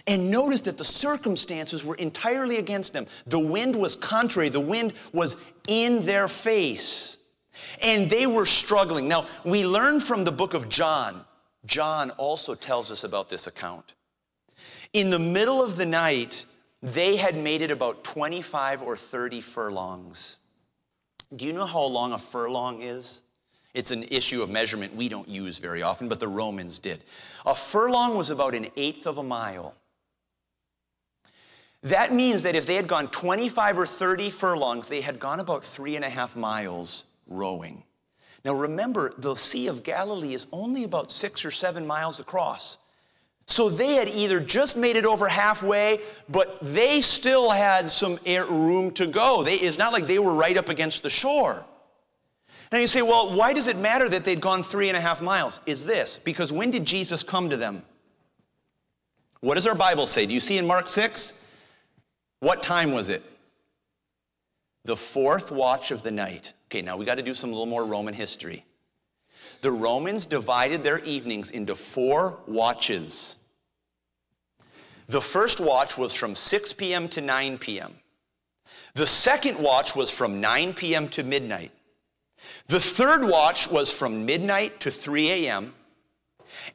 And 0.08 0.30
notice 0.30 0.60
that 0.62 0.76
the 0.76 0.84
circumstances 0.84 1.84
were 1.84 1.94
entirely 1.96 2.56
against 2.56 2.92
them. 2.92 3.06
The 3.26 3.38
wind 3.38 3.76
was 3.76 3.94
contrary, 3.94 4.48
the 4.48 4.60
wind 4.60 4.94
was 5.12 5.52
in 5.68 6.02
their 6.04 6.26
face. 6.26 7.18
And 7.84 8.10
they 8.10 8.26
were 8.26 8.44
struggling. 8.44 9.06
Now, 9.06 9.26
we 9.44 9.64
learn 9.64 10.00
from 10.00 10.24
the 10.24 10.32
book 10.32 10.54
of 10.54 10.68
John 10.68 11.24
John 11.66 12.10
also 12.12 12.54
tells 12.54 12.90
us 12.90 13.04
about 13.04 13.28
this 13.28 13.46
account. 13.46 13.94
In 14.92 15.10
the 15.10 15.18
middle 15.18 15.62
of 15.62 15.76
the 15.76 15.86
night, 15.86 16.44
they 16.82 17.16
had 17.16 17.36
made 17.36 17.62
it 17.62 17.70
about 17.70 18.02
25 18.04 18.82
or 18.82 18.96
30 18.96 19.40
furlongs. 19.40 20.38
Do 21.36 21.46
you 21.46 21.52
know 21.52 21.66
how 21.66 21.84
long 21.84 22.12
a 22.12 22.18
furlong 22.18 22.82
is? 22.82 23.22
It's 23.72 23.92
an 23.92 24.02
issue 24.10 24.42
of 24.42 24.50
measurement 24.50 24.94
we 24.96 25.08
don't 25.08 25.28
use 25.28 25.58
very 25.58 25.82
often, 25.82 26.08
but 26.08 26.18
the 26.18 26.26
Romans 26.26 26.78
did. 26.78 27.00
A 27.46 27.54
furlong 27.54 28.16
was 28.16 28.30
about 28.30 28.54
an 28.54 28.66
eighth 28.76 29.06
of 29.06 29.18
a 29.18 29.22
mile. 29.22 29.76
That 31.82 32.12
means 32.12 32.42
that 32.42 32.56
if 32.56 32.66
they 32.66 32.74
had 32.74 32.88
gone 32.88 33.08
25 33.08 33.78
or 33.78 33.86
30 33.86 34.30
furlongs, 34.30 34.88
they 34.88 35.00
had 35.00 35.20
gone 35.20 35.40
about 35.40 35.64
three 35.64 35.96
and 35.96 36.04
a 36.04 36.10
half 36.10 36.36
miles 36.36 37.04
rowing. 37.28 37.84
Now 38.44 38.54
remember, 38.54 39.12
the 39.18 39.34
Sea 39.34 39.68
of 39.68 39.82
Galilee 39.82 40.34
is 40.34 40.46
only 40.52 40.84
about 40.84 41.10
six 41.10 41.44
or 41.44 41.50
seven 41.50 41.86
miles 41.86 42.20
across. 42.20 42.78
So 43.46 43.68
they 43.68 43.94
had 43.94 44.08
either 44.08 44.40
just 44.40 44.76
made 44.76 44.96
it 44.96 45.04
over 45.04 45.26
halfway, 45.26 45.98
but 46.28 46.58
they 46.62 47.00
still 47.00 47.50
had 47.50 47.90
some 47.90 48.16
room 48.24 48.92
to 48.92 49.06
go. 49.06 49.42
They, 49.42 49.54
it's 49.54 49.76
not 49.78 49.92
like 49.92 50.06
they 50.06 50.20
were 50.20 50.34
right 50.34 50.56
up 50.56 50.68
against 50.68 51.02
the 51.02 51.10
shore. 51.10 51.64
Now 52.70 52.78
you 52.78 52.86
say, 52.86 53.02
well, 53.02 53.36
why 53.36 53.52
does 53.52 53.66
it 53.66 53.76
matter 53.76 54.08
that 54.08 54.24
they'd 54.24 54.40
gone 54.40 54.62
three 54.62 54.88
and 54.88 54.96
a 54.96 55.00
half 55.00 55.20
miles? 55.20 55.60
Is 55.66 55.84
this 55.84 56.16
because 56.16 56.52
when 56.52 56.70
did 56.70 56.84
Jesus 56.84 57.22
come 57.22 57.50
to 57.50 57.56
them? 57.56 57.82
What 59.40 59.54
does 59.54 59.66
our 59.66 59.74
Bible 59.74 60.06
say? 60.06 60.26
Do 60.26 60.32
you 60.32 60.40
see 60.40 60.58
in 60.58 60.66
Mark 60.66 60.88
6? 60.88 61.52
What 62.38 62.62
time 62.62 62.92
was 62.92 63.08
it? 63.08 63.22
The 64.84 64.96
fourth 64.96 65.50
watch 65.50 65.90
of 65.90 66.02
the 66.02 66.10
night. 66.10 66.54
Okay, 66.68 66.82
now 66.82 66.96
we 66.96 67.04
got 67.04 67.16
to 67.16 67.22
do 67.22 67.34
some 67.34 67.50
little 67.50 67.66
more 67.66 67.84
Roman 67.84 68.14
history. 68.14 68.64
The 69.60 69.70
Romans 69.70 70.24
divided 70.24 70.82
their 70.82 71.00
evenings 71.00 71.50
into 71.50 71.74
four 71.74 72.38
watches. 72.46 73.36
The 75.08 75.20
first 75.20 75.60
watch 75.60 75.98
was 75.98 76.14
from 76.14 76.34
6 76.34 76.72
p.m. 76.74 77.08
to 77.08 77.20
9 77.20 77.58
p.m. 77.58 77.94
The 78.94 79.06
second 79.06 79.58
watch 79.58 79.94
was 79.94 80.10
from 80.10 80.40
9 80.40 80.74
p.m. 80.74 81.08
to 81.10 81.22
midnight. 81.22 81.72
The 82.68 82.80
third 82.80 83.24
watch 83.24 83.68
was 83.68 83.92
from 83.92 84.24
midnight 84.24 84.80
to 84.80 84.90
3 84.90 85.30
a.m. 85.30 85.74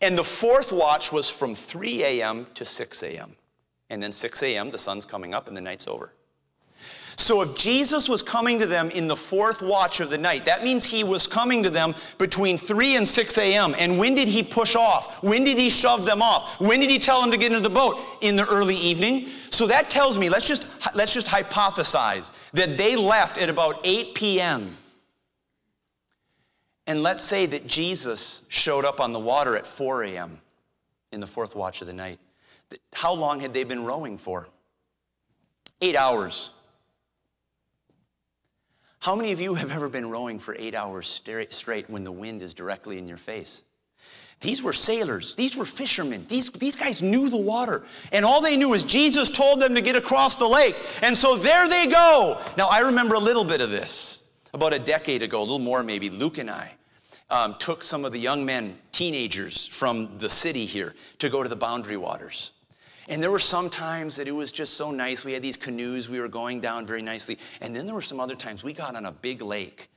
And 0.02 0.18
the 0.18 0.24
fourth 0.24 0.72
watch 0.72 1.12
was 1.12 1.30
from 1.30 1.56
3 1.56 2.04
a.m. 2.04 2.48
to 2.54 2.66
6 2.66 3.04
a.m. 3.04 3.36
And 3.90 4.02
then 4.02 4.12
6 4.12 4.44
a.m., 4.44 4.72
the 4.72 4.78
sun's 4.78 5.06
coming 5.06 5.34
up 5.34 5.48
and 5.48 5.56
the 5.56 5.62
night's 5.62 5.88
over. 5.88 6.12
So 7.18 7.42
if 7.42 7.58
Jesus 7.58 8.10
was 8.10 8.22
coming 8.22 8.60
to 8.60 8.66
them 8.66 8.90
in 8.92 9.08
the 9.08 9.16
fourth 9.16 9.62
watch 9.62 10.00
of 10.00 10.10
the 10.10 10.18
night, 10.18 10.46
that 10.46 10.64
means 10.64 10.84
he 10.84 11.04
was 11.04 11.28
coming 11.28 11.64
to 11.64 11.70
them 11.70 11.96
between 12.18 12.58
3 12.58 12.98
and 12.98 13.08
6 13.08 13.38
a.m. 13.38 13.76
And 13.78 13.98
when 13.98 14.16
did 14.16 14.28
he 14.28 14.44
push 14.44 14.76
off? 14.76 15.24
When 15.24 15.44
did 15.44 15.58
he 15.58 15.70
shove 15.70 16.06
them 16.06 16.22
off? 16.22 16.60
When 16.60 16.80
did 16.80 16.90
he 16.90 17.00
tell 17.00 17.22
them 17.22 17.32
to 17.32 17.38
get 17.38 17.52
into 17.52 17.68
the 17.68 17.74
boat? 17.74 18.00
In 18.22 18.36
the 18.36 18.46
early 18.48 18.76
evening. 18.76 19.28
So 19.50 19.66
that 19.68 19.90
tells 19.90 20.18
me, 20.18 20.30
let's 20.30 20.48
just, 20.48 20.96
let's 20.96 21.14
just 21.14 21.28
hypothesize 21.28 22.52
that 22.52 22.78
they 22.78 22.96
left 22.96 23.38
at 23.38 23.50
about 23.50 23.80
8 23.86 24.14
p.m. 24.14 24.76
And 26.88 27.02
let's 27.02 27.24
say 27.24 27.46
that 27.48 27.66
Jesus 27.66 28.48
showed 28.52 28.86
up 28.86 29.00
on 29.00 29.14
the 29.14 29.20
water 29.20 29.56
at 29.56 29.66
4 29.66 30.04
a.m. 30.04 30.40
in 31.12 31.20
the 31.20 31.28
fourth 31.28 31.56
watch 31.56 31.82
of 31.82 31.88
the 31.88 31.94
night. 31.94 32.20
How 32.94 33.14
long 33.14 33.40
had 33.40 33.54
they 33.54 33.64
been 33.64 33.84
rowing 33.86 34.18
for? 34.18 34.50
Eight 35.82 35.96
hours. 35.96 36.52
How 39.06 39.16
many 39.16 39.32
of 39.32 39.40
you 39.40 39.54
have 39.54 39.72
ever 39.72 39.88
been 39.88 40.10
rowing 40.10 40.40
for 40.40 40.56
eight 40.58 40.74
hours 40.74 41.06
straight 41.50 41.88
when 41.92 42.04
the 42.04 42.12
wind 42.12 42.42
is 42.42 42.56
directly 42.56 42.98
in 42.98 43.08
your 43.08 43.18
face? 43.18 43.62
These 44.40 44.64
were 44.64 44.74
sailors. 44.74 45.36
These 45.36 45.56
were 45.56 45.64
fishermen. 45.64 46.26
These, 46.28 46.50
these 46.50 46.76
guys 46.76 47.04
knew 47.04 47.30
the 47.30 47.38
water. 47.38 47.84
And 48.12 48.26
all 48.26 48.42
they 48.42 48.58
knew 48.58 48.74
is 48.74 48.84
Jesus 48.84 49.30
told 49.30 49.62
them 49.62 49.76
to 49.76 49.82
get 49.82 49.96
across 49.96 50.38
the 50.38 50.48
lake. 50.48 50.76
And 51.04 51.16
so 51.16 51.38
there 51.38 51.70
they 51.70 51.86
go. 51.86 52.42
Now, 52.58 52.68
I 52.70 52.80
remember 52.80 53.14
a 53.14 53.20
little 53.20 53.46
bit 53.46 53.62
of 53.62 53.70
this. 53.70 54.40
About 54.56 54.74
a 54.74 54.80
decade 54.80 55.22
ago, 55.22 55.38
a 55.38 55.42
little 55.42 55.60
more 55.60 55.84
maybe, 55.84 56.10
Luke 56.10 56.40
and 56.40 56.50
I 56.50 56.72
um, 57.30 57.58
took 57.60 57.84
some 57.84 58.06
of 58.06 58.12
the 58.12 58.20
young 58.20 58.44
men, 58.44 58.76
teenagers 58.92 59.68
from 59.68 60.18
the 60.18 60.32
city 60.32 60.66
here, 60.66 60.96
to 61.20 61.30
go 61.30 61.44
to 61.44 61.50
the 61.50 61.56
boundary 61.56 61.98
waters. 61.98 62.54
And 63.08 63.22
there 63.22 63.32
were 63.32 63.40
some 63.40 63.70
times 63.70 64.16
that 64.16 64.28
it 64.28 64.32
was 64.32 64.52
just 64.52 64.76
so 64.76 64.92
nice. 64.92 65.24
We 65.24 65.34
had 65.34 65.44
these 65.44 65.58
canoes, 65.58 66.10
we 66.10 66.20
were 66.20 66.28
going 66.28 66.60
down 66.60 66.86
very 66.86 67.02
nicely. 67.02 67.38
And 67.62 67.76
then 67.76 67.86
there 67.86 67.96
were 67.96 68.02
some 68.02 68.20
other 68.20 68.36
times 68.36 68.64
we 68.64 68.74
got 68.74 68.96
on 68.96 69.06
a 69.06 69.12
big 69.12 69.42
lake 69.42 69.90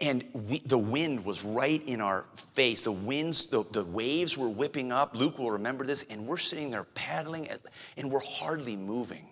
and 0.00 0.24
we, 0.48 0.60
the 0.60 0.78
wind 0.78 1.24
was 1.24 1.44
right 1.44 1.82
in 1.86 2.00
our 2.00 2.24
face. 2.36 2.84
The 2.84 2.92
winds, 2.92 3.46
the, 3.46 3.64
the 3.72 3.84
waves 3.84 4.38
were 4.38 4.48
whipping 4.48 4.92
up. 4.92 5.14
Luke 5.16 5.38
will 5.38 5.50
remember 5.50 5.84
this. 5.84 6.12
And 6.12 6.26
we're 6.26 6.36
sitting 6.36 6.70
there 6.70 6.84
paddling 6.94 7.48
at, 7.48 7.60
and 7.96 8.10
we're 8.10 8.20
hardly 8.24 8.76
moving. 8.76 9.26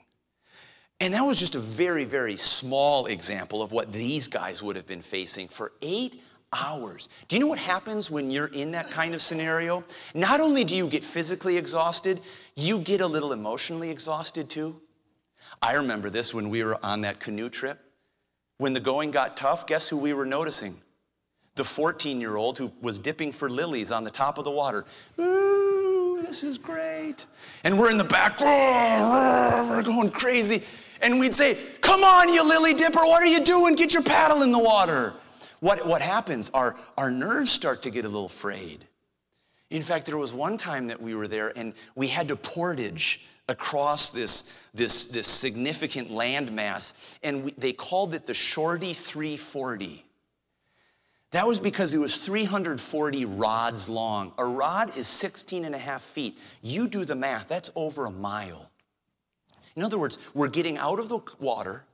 And 1.00 1.14
that 1.14 1.22
was 1.22 1.38
just 1.38 1.54
a 1.54 1.60
very, 1.60 2.04
very 2.04 2.36
small 2.36 3.06
example 3.06 3.62
of 3.62 3.70
what 3.70 3.92
these 3.92 4.28
guys 4.28 4.62
would 4.62 4.76
have 4.76 4.86
been 4.86 5.02
facing 5.02 5.46
for 5.46 5.72
eight 5.82 6.20
hours. 6.52 7.08
Do 7.28 7.36
you 7.36 7.40
know 7.40 7.48
what 7.48 7.58
happens 7.58 8.10
when 8.10 8.30
you're 8.30 8.46
in 8.48 8.70
that 8.72 8.90
kind 8.90 9.14
of 9.14 9.20
scenario? 9.20 9.84
Not 10.14 10.40
only 10.40 10.64
do 10.64 10.74
you 10.74 10.88
get 10.88 11.04
physically 11.04 11.58
exhausted, 11.58 12.20
you 12.56 12.78
get 12.78 13.02
a 13.02 13.06
little 13.06 13.32
emotionally 13.32 13.90
exhausted 13.90 14.48
too. 14.48 14.80
I 15.62 15.74
remember 15.74 16.10
this 16.10 16.34
when 16.34 16.48
we 16.48 16.64
were 16.64 16.78
on 16.84 17.02
that 17.02 17.20
canoe 17.20 17.50
trip. 17.50 17.78
When 18.58 18.72
the 18.72 18.80
going 18.80 19.10
got 19.10 19.36
tough, 19.36 19.66
guess 19.66 19.88
who 19.88 19.98
we 19.98 20.14
were 20.14 20.24
noticing? 20.24 20.74
The 21.54 21.64
14 21.64 22.20
year 22.20 22.36
old 22.36 22.58
who 22.58 22.72
was 22.80 22.98
dipping 22.98 23.30
for 23.30 23.50
lilies 23.50 23.92
on 23.92 24.04
the 24.04 24.10
top 24.10 24.38
of 24.38 24.44
the 24.44 24.50
water. 24.50 24.86
Ooh, 25.20 26.22
this 26.22 26.42
is 26.42 26.56
great. 26.56 27.26
And 27.64 27.78
we're 27.78 27.90
in 27.90 27.98
the 27.98 28.04
back, 28.04 28.36
oh, 28.40 28.44
oh, 28.44 29.68
we're 29.76 29.82
going 29.82 30.10
crazy. 30.10 30.62
And 31.02 31.20
we'd 31.20 31.34
say, 31.34 31.58
Come 31.82 32.02
on, 32.02 32.32
you 32.32 32.46
lily 32.46 32.72
dipper, 32.72 33.00
what 33.00 33.22
are 33.22 33.26
you 33.26 33.44
doing? 33.44 33.74
Get 33.74 33.92
your 33.92 34.02
paddle 34.02 34.42
in 34.42 34.50
the 34.50 34.58
water. 34.58 35.12
What, 35.60 35.86
what 35.86 36.00
happens? 36.00 36.50
Our, 36.54 36.76
our 36.96 37.10
nerves 37.10 37.50
start 37.50 37.82
to 37.82 37.90
get 37.90 38.04
a 38.04 38.08
little 38.08 38.28
frayed. 38.28 38.86
In 39.70 39.82
fact, 39.82 40.06
there 40.06 40.16
was 40.16 40.32
one 40.32 40.56
time 40.56 40.86
that 40.86 41.00
we 41.00 41.14
were 41.14 41.26
there 41.26 41.52
and 41.56 41.74
we 41.96 42.06
had 42.06 42.28
to 42.28 42.36
portage 42.36 43.26
across 43.48 44.10
this, 44.10 44.68
this, 44.74 45.08
this 45.08 45.26
significant 45.26 46.10
landmass, 46.10 47.18
and 47.22 47.44
we, 47.44 47.52
they 47.52 47.72
called 47.72 48.14
it 48.14 48.26
the 48.26 48.34
Shorty 48.34 48.92
340. 48.92 50.04
That 51.32 51.46
was 51.46 51.58
because 51.58 51.94
it 51.94 51.98
was 51.98 52.18
340 52.24 53.24
rods 53.24 53.88
long. 53.88 54.32
A 54.38 54.44
rod 54.44 54.96
is 54.96 55.06
16 55.06 55.64
and 55.64 55.74
a 55.74 55.78
half 55.78 56.02
feet. 56.02 56.38
You 56.62 56.88
do 56.88 57.04
the 57.04 57.14
math, 57.14 57.48
that's 57.48 57.70
over 57.74 58.06
a 58.06 58.10
mile. 58.10 58.70
In 59.74 59.82
other 59.82 59.98
words, 59.98 60.18
we're 60.34 60.48
getting 60.48 60.78
out 60.78 60.98
of 60.98 61.08
the 61.08 61.20
water, 61.38 61.84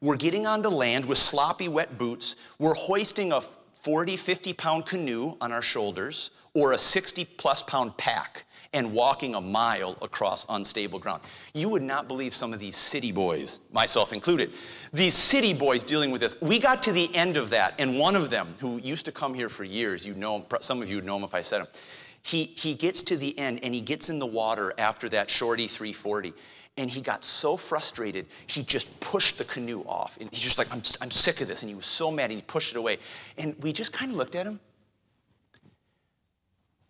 we're 0.00 0.16
getting 0.16 0.46
onto 0.46 0.68
land 0.68 1.06
with 1.06 1.18
sloppy, 1.18 1.68
wet 1.68 1.96
boots, 1.96 2.54
we're 2.58 2.74
hoisting 2.74 3.32
a 3.32 3.40
40, 3.40 4.16
50 4.16 4.52
pound 4.52 4.86
canoe 4.86 5.36
on 5.40 5.50
our 5.50 5.62
shoulders 5.62 6.41
or 6.54 6.72
a 6.72 6.78
60 6.78 7.24
plus 7.36 7.62
pound 7.62 7.96
pack 7.96 8.44
and 8.74 8.92
walking 8.92 9.34
a 9.34 9.40
mile 9.40 9.96
across 10.00 10.46
unstable 10.48 10.98
ground. 10.98 11.22
You 11.54 11.68
would 11.68 11.82
not 11.82 12.08
believe 12.08 12.32
some 12.32 12.52
of 12.52 12.58
these 12.58 12.76
city 12.76 13.12
boys, 13.12 13.68
myself 13.72 14.12
included, 14.12 14.50
these 14.92 15.14
city 15.14 15.52
boys 15.52 15.82
dealing 15.82 16.10
with 16.10 16.20
this. 16.20 16.40
We 16.40 16.58
got 16.58 16.82
to 16.84 16.92
the 16.92 17.14
end 17.14 17.36
of 17.36 17.50
that, 17.50 17.74
and 17.78 17.98
one 17.98 18.16
of 18.16 18.30
them, 18.30 18.54
who 18.58 18.78
used 18.78 19.04
to 19.06 19.12
come 19.12 19.34
here 19.34 19.48
for 19.48 19.64
years, 19.64 20.06
you 20.06 20.14
know, 20.14 20.46
some 20.60 20.80
of 20.80 20.88
you 20.88 20.96
would 20.96 21.04
know 21.04 21.16
him 21.16 21.24
if 21.24 21.34
I 21.34 21.42
said 21.42 21.60
him, 21.60 21.66
he, 22.22 22.44
he 22.44 22.74
gets 22.74 23.02
to 23.04 23.16
the 23.16 23.36
end 23.38 23.60
and 23.64 23.74
he 23.74 23.80
gets 23.80 24.08
in 24.08 24.18
the 24.18 24.26
water 24.26 24.72
after 24.78 25.08
that 25.08 25.28
shorty 25.28 25.66
340. 25.66 26.32
And 26.78 26.88
he 26.88 27.02
got 27.02 27.22
so 27.22 27.58
frustrated, 27.58 28.24
he 28.46 28.62
just 28.62 28.98
pushed 29.02 29.36
the 29.36 29.44
canoe 29.44 29.82
off. 29.82 30.16
And 30.18 30.30
he's 30.30 30.40
just 30.40 30.56
like, 30.56 30.72
I'm, 30.72 30.80
I'm 31.02 31.10
sick 31.10 31.42
of 31.42 31.48
this. 31.48 31.60
And 31.60 31.68
he 31.68 31.74
was 31.74 31.84
so 31.84 32.10
mad, 32.10 32.30
and 32.30 32.38
he 32.38 32.42
pushed 32.46 32.74
it 32.74 32.78
away. 32.78 32.96
And 33.36 33.54
we 33.60 33.74
just 33.74 33.92
kind 33.92 34.10
of 34.10 34.16
looked 34.16 34.36
at 34.36 34.46
him 34.46 34.58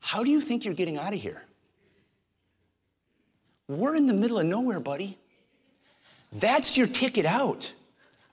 how 0.02 0.25
do 0.25 0.30
you 0.30 0.40
think 0.40 0.64
you're 0.64 0.75
getting 0.75 0.99
out 0.99 1.14
of 1.14 1.21
here? 1.21 1.42
We're 3.68 3.94
in 3.94 4.06
the 4.06 4.12
middle 4.12 4.38
of 4.38 4.47
nowhere, 4.47 4.80
buddy. 4.80 5.16
That's 6.32 6.76
your 6.76 6.88
ticket 6.88 7.25
out. 7.25 7.73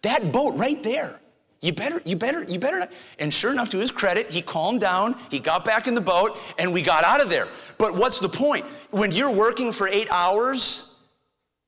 That 0.01 0.31
boat 0.31 0.55
right 0.57 0.81
there. 0.83 1.19
You 1.61 1.73
better, 1.73 2.01
you 2.05 2.15
better, 2.15 2.43
you 2.43 2.57
better. 2.57 2.87
And 3.19 3.33
sure 3.33 3.51
enough, 3.51 3.69
to 3.69 3.77
his 3.77 3.91
credit, 3.91 4.27
he 4.27 4.41
calmed 4.41 4.81
down, 4.81 5.15
he 5.29 5.39
got 5.39 5.63
back 5.63 5.87
in 5.87 5.93
the 5.93 6.01
boat, 6.01 6.37
and 6.57 6.73
we 6.73 6.81
got 6.81 7.03
out 7.03 7.21
of 7.21 7.29
there. 7.29 7.47
But 7.77 7.95
what's 7.95 8.19
the 8.19 8.29
point? 8.29 8.63
When 8.91 9.11
you're 9.11 9.31
working 9.31 9.71
for 9.71 9.87
eight 9.89 10.07
hours 10.09 11.09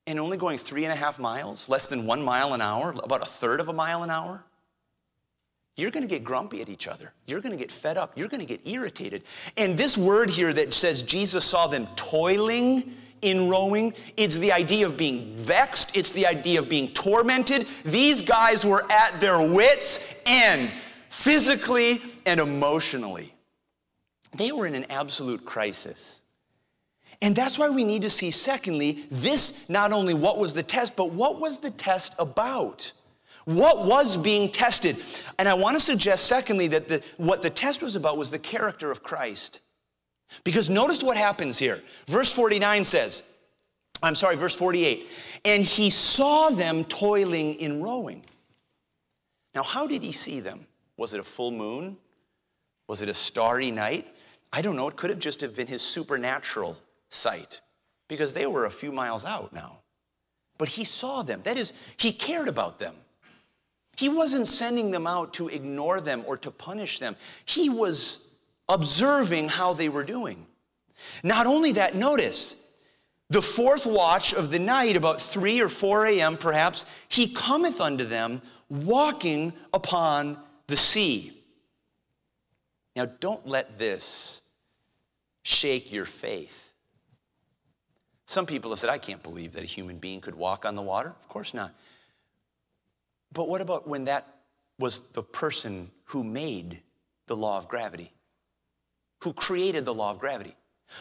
and 0.08 0.20
only 0.20 0.38
going 0.38 0.58
three 0.58 0.86
and 0.86 0.94
a 0.94 0.96
half 0.96 1.20
miles, 1.20 1.70
less 1.70 1.90
than 1.90 2.06
one 2.06 2.22
mile 2.24 2.54
an 2.54 2.62
hour, 2.62 2.96
about 3.04 3.22
a 3.22 3.26
third 3.26 3.60
of 3.60 3.68
a 3.68 3.74
mile 3.74 4.04
an 4.04 4.10
hour, 4.10 4.44
you're 5.78 5.92
going 5.92 6.04
to 6.04 6.10
get 6.10 6.24
grumpy 6.24 6.62
at 6.62 6.70
each 6.70 6.88
other. 6.88 7.14
You're 7.28 7.42
going 7.42 7.54
to 7.54 7.58
get 7.58 7.72
fed 7.72 7.98
up. 7.98 8.18
You're 8.18 8.28
going 8.28 8.46
to 8.46 8.46
get 8.46 8.68
irritated. 8.68 9.24
And 9.58 9.78
this 9.78 9.98
word 9.98 10.30
here 10.30 10.54
that 10.54 10.74
says 10.74 11.02
Jesus 11.02 11.46
saw 11.46 11.68
them 11.68 11.88
toiling 11.96 12.94
in 13.22 13.50
rowing, 13.50 13.94
it's 14.18 14.38
the 14.40 14.52
idea 14.52 14.86
of 14.86 14.98
being 14.98 15.36
vexed, 15.38 15.96
it's 15.96 16.12
the 16.12 16.26
idea 16.26 16.60
of 16.60 16.68
being 16.68 16.88
tormented. 16.90 17.68
These 17.86 18.24
guys 18.24 18.66
were 18.66 18.84
at 18.92 19.20
their 19.22 19.38
wits' 19.54 20.24
end, 20.26 20.72
physically 21.10 22.02
and 22.26 22.40
emotionally. 22.40 23.34
They 24.36 24.52
were 24.52 24.66
in 24.66 24.76
an 24.76 24.86
absolute 24.90 25.46
crisis. 25.46 26.22
And 27.22 27.36
that's 27.36 27.60
why 27.60 27.70
we 27.70 27.84
need 27.84 28.02
to 28.02 28.10
see, 28.10 28.32
secondly, 28.32 29.04
this 29.12 29.70
not 29.70 29.92
only 29.92 30.16
what 30.16 30.40
was 30.40 30.56
the 30.56 30.64
test, 30.64 30.96
but 30.96 31.12
what 31.12 31.40
was 31.40 31.60
the 31.60 31.70
test 31.70 32.16
about? 32.18 32.92
What 33.46 33.86
was 33.86 34.18
being 34.18 34.50
tested? 34.52 34.98
And 35.40 35.48
I 35.48 35.54
want 35.54 35.76
to 35.76 35.84
suggest, 35.84 36.28
secondly, 36.28 36.68
that 36.70 36.88
the, 36.88 37.04
what 37.18 37.42
the 37.42 37.50
test 37.50 37.82
was 37.82 37.96
about 37.96 38.18
was 38.18 38.30
the 38.30 38.40
character 38.40 38.92
of 38.92 39.02
Christ. 39.02 39.62
Because 40.44 40.70
notice 40.70 41.04
what 41.04 41.18
happens 41.18 41.58
here. 41.58 41.80
Verse 42.08 42.32
49 42.32 42.84
says, 42.84 43.38
I'm 44.04 44.16
sorry, 44.16 44.36
verse 44.36 44.56
48, 44.56 45.08
and 45.46 45.64
he 45.64 45.90
saw 45.90 46.50
them 46.50 46.84
toiling 46.86 47.56
in 47.56 47.82
rowing. 47.82 48.24
Now, 49.54 49.64
how 49.64 49.86
did 49.86 50.02
he 50.02 50.12
see 50.12 50.40
them? 50.40 50.66
Was 50.98 51.14
it 51.14 51.20
a 51.20 51.24
full 51.24 51.52
moon? 51.52 51.98
Was 52.88 53.02
it 53.02 53.10
a 53.10 53.14
starry 53.14 53.72
night? 53.72 54.08
I 54.54 54.62
don't 54.62 54.76
know. 54.76 54.88
It 54.88 54.96
could 54.96 55.10
have 55.10 55.20
just 55.20 55.42
have 55.42 55.56
been 55.56 55.68
his 55.68 55.82
supernatural 55.82 56.78
sight 57.10 57.62
because 58.08 58.34
they 58.34 58.46
were 58.46 58.66
a 58.66 58.72
few 58.72 58.92
miles 58.92 59.26
out 59.26 59.54
now. 59.54 59.78
But 60.58 60.68
he 60.68 60.84
saw 60.84 61.22
them. 61.22 61.42
That 61.44 61.58
is, 61.58 61.74
he 61.98 62.12
cared 62.12 62.48
about 62.48 62.80
them. 62.80 62.94
He 64.02 64.10
wasn't 64.10 64.48
sending 64.48 64.90
them 64.90 65.06
out 65.06 65.32
to 65.36 65.48
ignore 65.50 66.02
them 66.02 66.24
or 66.26 66.36
to 66.38 66.50
punish 66.50 66.98
them. 66.98 67.16
He 67.46 67.70
was 67.70 68.36
observing 68.68 69.50
how 69.50 69.74
they 69.74 69.90
were 69.90 70.04
doing. 70.04 70.44
Not 71.24 71.46
only 71.46 71.74
that, 71.74 71.94
notice, 71.94 72.74
the 73.30 73.44
fourth 73.44 73.86
watch 73.86 74.34
of 74.34 74.50
the 74.50 74.58
night, 74.58 74.96
about 74.96 75.22
3 75.22 75.62
or 75.62 75.70
4 75.70 76.08
a.m. 76.08 76.36
perhaps, 76.36 76.88
he 77.10 77.32
cometh 77.32 77.80
unto 77.80 78.04
them 78.04 78.42
walking 78.70 79.54
upon 79.72 80.36
the 80.66 80.78
sea. 80.78 81.34
Now, 82.96 83.06
don't 83.06 83.46
let 83.46 83.78
this 83.78 84.52
shake 85.44 85.94
your 85.94 86.06
faith. 86.06 86.74
Some 88.26 88.48
people 88.48 88.72
have 88.72 88.80
said, 88.80 88.90
I 88.90 88.98
can't 88.98 89.22
believe 89.22 89.54
that 89.54 89.62
a 89.62 89.68
human 89.68 90.00
being 90.00 90.22
could 90.22 90.34
walk 90.34 90.66
on 90.66 90.74
the 90.76 90.82
water. 90.82 91.10
Of 91.10 91.28
course 91.28 91.54
not. 91.54 91.72
But 93.34 93.48
what 93.48 93.62
about 93.62 93.88
when 93.88 94.06
that 94.06 94.28
was 94.80 95.12
the 95.12 95.24
person 95.24 95.92
who 96.06 96.24
made 96.24 96.82
the 97.28 97.36
law 97.36 97.58
of 97.58 97.68
gravity, 97.68 98.12
who 99.24 99.34
created 99.34 99.86
the 99.86 99.94
law 99.94 100.12
of 100.12 100.20
gravity? 100.20 100.56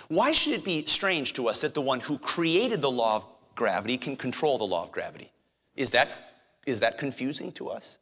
Why 0.08 0.32
should 0.32 0.52
it 0.52 0.64
be 0.64 0.84
strange 0.86 1.32
to 1.34 1.48
us 1.48 1.62
that 1.62 1.74
the 1.74 1.80
one 1.80 2.00
who 2.00 2.18
created 2.18 2.80
the 2.80 2.90
law 2.90 3.16
of 3.16 3.26
gravity 3.54 3.98
can 3.98 4.16
control 4.16 4.58
the 4.58 4.64
law 4.64 4.82
of 4.82 4.92
gravity? 4.92 5.32
Is 5.74 5.90
that, 5.92 6.08
is 6.66 6.80
that 6.80 6.98
confusing 6.98 7.50
to 7.52 7.68
us? 7.68 7.98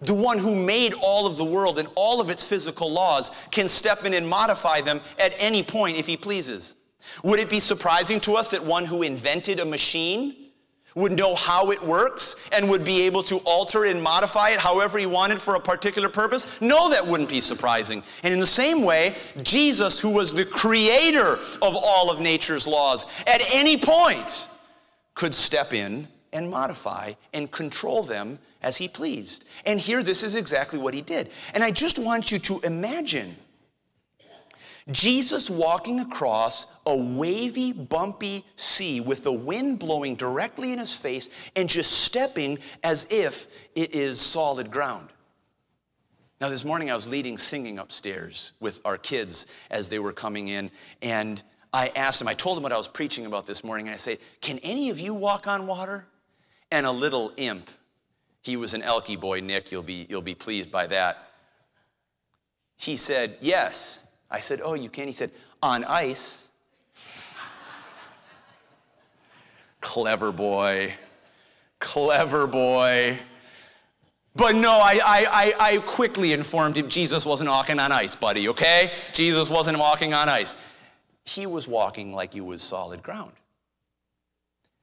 The 0.00 0.14
one 0.14 0.38
who 0.38 0.54
made 0.54 0.94
all 0.94 1.26
of 1.26 1.36
the 1.36 1.44
world 1.44 1.78
and 1.78 1.88
all 1.94 2.20
of 2.20 2.30
its 2.30 2.46
physical 2.46 2.90
laws 2.90 3.46
can 3.50 3.66
step 3.66 4.04
in 4.04 4.14
and 4.14 4.28
modify 4.28 4.80
them 4.80 5.00
at 5.18 5.34
any 5.38 5.62
point 5.62 5.98
if 5.98 6.06
he 6.06 6.16
pleases. 6.16 6.76
Would 7.24 7.40
it 7.40 7.48
be 7.48 7.60
surprising 7.60 8.20
to 8.20 8.34
us 8.34 8.50
that 8.50 8.62
one 8.62 8.84
who 8.84 9.02
invented 9.02 9.60
a 9.60 9.64
machine 9.64 10.45
would 10.96 11.12
know 11.12 11.34
how 11.34 11.70
it 11.70 11.80
works 11.82 12.48
and 12.50 12.68
would 12.68 12.84
be 12.84 13.02
able 13.02 13.22
to 13.22 13.36
alter 13.44 13.84
and 13.84 14.02
modify 14.02 14.50
it 14.50 14.58
however 14.58 14.98
he 14.98 15.06
wanted 15.06 15.40
for 15.40 15.54
a 15.54 15.60
particular 15.60 16.08
purpose? 16.08 16.60
No, 16.60 16.90
that 16.90 17.06
wouldn't 17.06 17.28
be 17.28 17.40
surprising. 17.40 18.02
And 18.24 18.34
in 18.34 18.40
the 18.40 18.46
same 18.46 18.82
way, 18.82 19.14
Jesus, 19.42 20.00
who 20.00 20.12
was 20.12 20.32
the 20.34 20.44
creator 20.44 21.34
of 21.62 21.76
all 21.76 22.10
of 22.10 22.20
nature's 22.20 22.66
laws, 22.66 23.06
at 23.28 23.42
any 23.54 23.76
point 23.76 24.48
could 25.14 25.34
step 25.34 25.72
in 25.72 26.08
and 26.32 26.50
modify 26.50 27.12
and 27.34 27.50
control 27.50 28.02
them 28.02 28.38
as 28.62 28.76
he 28.76 28.88
pleased. 28.88 29.48
And 29.66 29.78
here, 29.78 30.02
this 30.02 30.22
is 30.22 30.34
exactly 30.34 30.78
what 30.78 30.94
he 30.94 31.02
did. 31.02 31.30
And 31.54 31.62
I 31.62 31.70
just 31.70 31.98
want 31.98 32.32
you 32.32 32.38
to 32.40 32.58
imagine 32.64 33.36
Jesus 34.92 35.50
walking 35.50 35.98
across 35.98 36.80
a 36.86 36.96
wavy, 36.96 37.72
bumpy 37.72 38.44
sea 38.54 39.00
with 39.00 39.24
the 39.24 39.32
wind 39.32 39.80
blowing 39.80 40.14
directly 40.14 40.72
in 40.72 40.78
his 40.78 40.94
face 40.94 41.30
and 41.56 41.68
just 41.68 42.04
stepping 42.04 42.58
as 42.84 43.10
if 43.10 43.68
it 43.74 43.94
is 43.94 44.20
solid 44.20 44.70
ground. 44.70 45.08
Now, 46.40 46.50
this 46.50 46.64
morning 46.64 46.90
I 46.90 46.94
was 46.94 47.08
leading 47.08 47.36
singing 47.36 47.78
upstairs 47.78 48.52
with 48.60 48.80
our 48.84 48.98
kids 48.98 49.58
as 49.70 49.88
they 49.88 49.98
were 49.98 50.12
coming 50.12 50.48
in, 50.48 50.70
and 51.02 51.42
I 51.72 51.90
asked 51.96 52.20
them, 52.20 52.28
I 52.28 52.34
told 52.34 52.56
them 52.56 52.62
what 52.62 52.72
I 52.72 52.76
was 52.76 52.88
preaching 52.88 53.26
about 53.26 53.46
this 53.46 53.64
morning, 53.64 53.86
and 53.86 53.94
I 53.94 53.96
say, 53.96 54.18
Can 54.40 54.58
any 54.62 54.90
of 54.90 55.00
you 55.00 55.14
walk 55.14 55.46
on 55.46 55.66
water? 55.66 56.06
And 56.70 56.84
a 56.84 56.90
little 56.90 57.32
imp, 57.38 57.70
he 58.42 58.56
was 58.56 58.74
an 58.74 58.82
Elkie 58.82 59.18
boy, 59.18 59.40
Nick, 59.40 59.72
you'll 59.72 59.82
be, 59.82 60.06
you'll 60.10 60.22
be 60.22 60.34
pleased 60.34 60.70
by 60.70 60.86
that. 60.88 61.18
He 62.76 62.96
said, 62.96 63.36
Yes. 63.40 64.05
I 64.30 64.40
said, 64.40 64.60
Oh, 64.62 64.74
you 64.74 64.88
can? 64.88 65.06
He 65.06 65.12
said, 65.12 65.30
On 65.62 65.84
ice. 65.84 66.50
Clever 69.80 70.32
boy. 70.32 70.92
Clever 71.78 72.46
boy. 72.46 73.18
But 74.34 74.54
no, 74.54 74.72
I, 74.72 75.00
I, 75.04 75.52
I, 75.58 75.78
quickly 75.78 76.34
informed 76.34 76.76
him 76.76 76.88
Jesus 76.88 77.24
wasn't 77.24 77.48
walking 77.48 77.78
on 77.78 77.90
ice, 77.90 78.14
buddy, 78.14 78.48
okay? 78.48 78.90
Jesus 79.14 79.48
wasn't 79.48 79.78
walking 79.78 80.12
on 80.12 80.28
ice. 80.28 80.56
He 81.24 81.46
was 81.46 81.66
walking 81.66 82.12
like 82.12 82.34
he 82.34 82.42
was 82.42 82.62
solid 82.62 83.02
ground. 83.02 83.32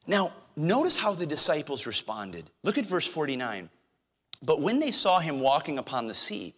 Now, 0.08 0.32
notice 0.58 0.98
how 0.98 1.14
the 1.14 1.28
disciples 1.28 1.86
responded. 1.86 2.50
Look 2.64 2.80
at 2.80 2.86
verse 2.86 3.08
49. 3.08 3.70
But 4.42 4.60
when 4.60 4.80
they 4.80 4.92
saw 4.92 5.20
him 5.20 5.40
walking 5.40 5.78
upon 5.78 6.08
the 6.08 6.14
sea, 6.16 6.56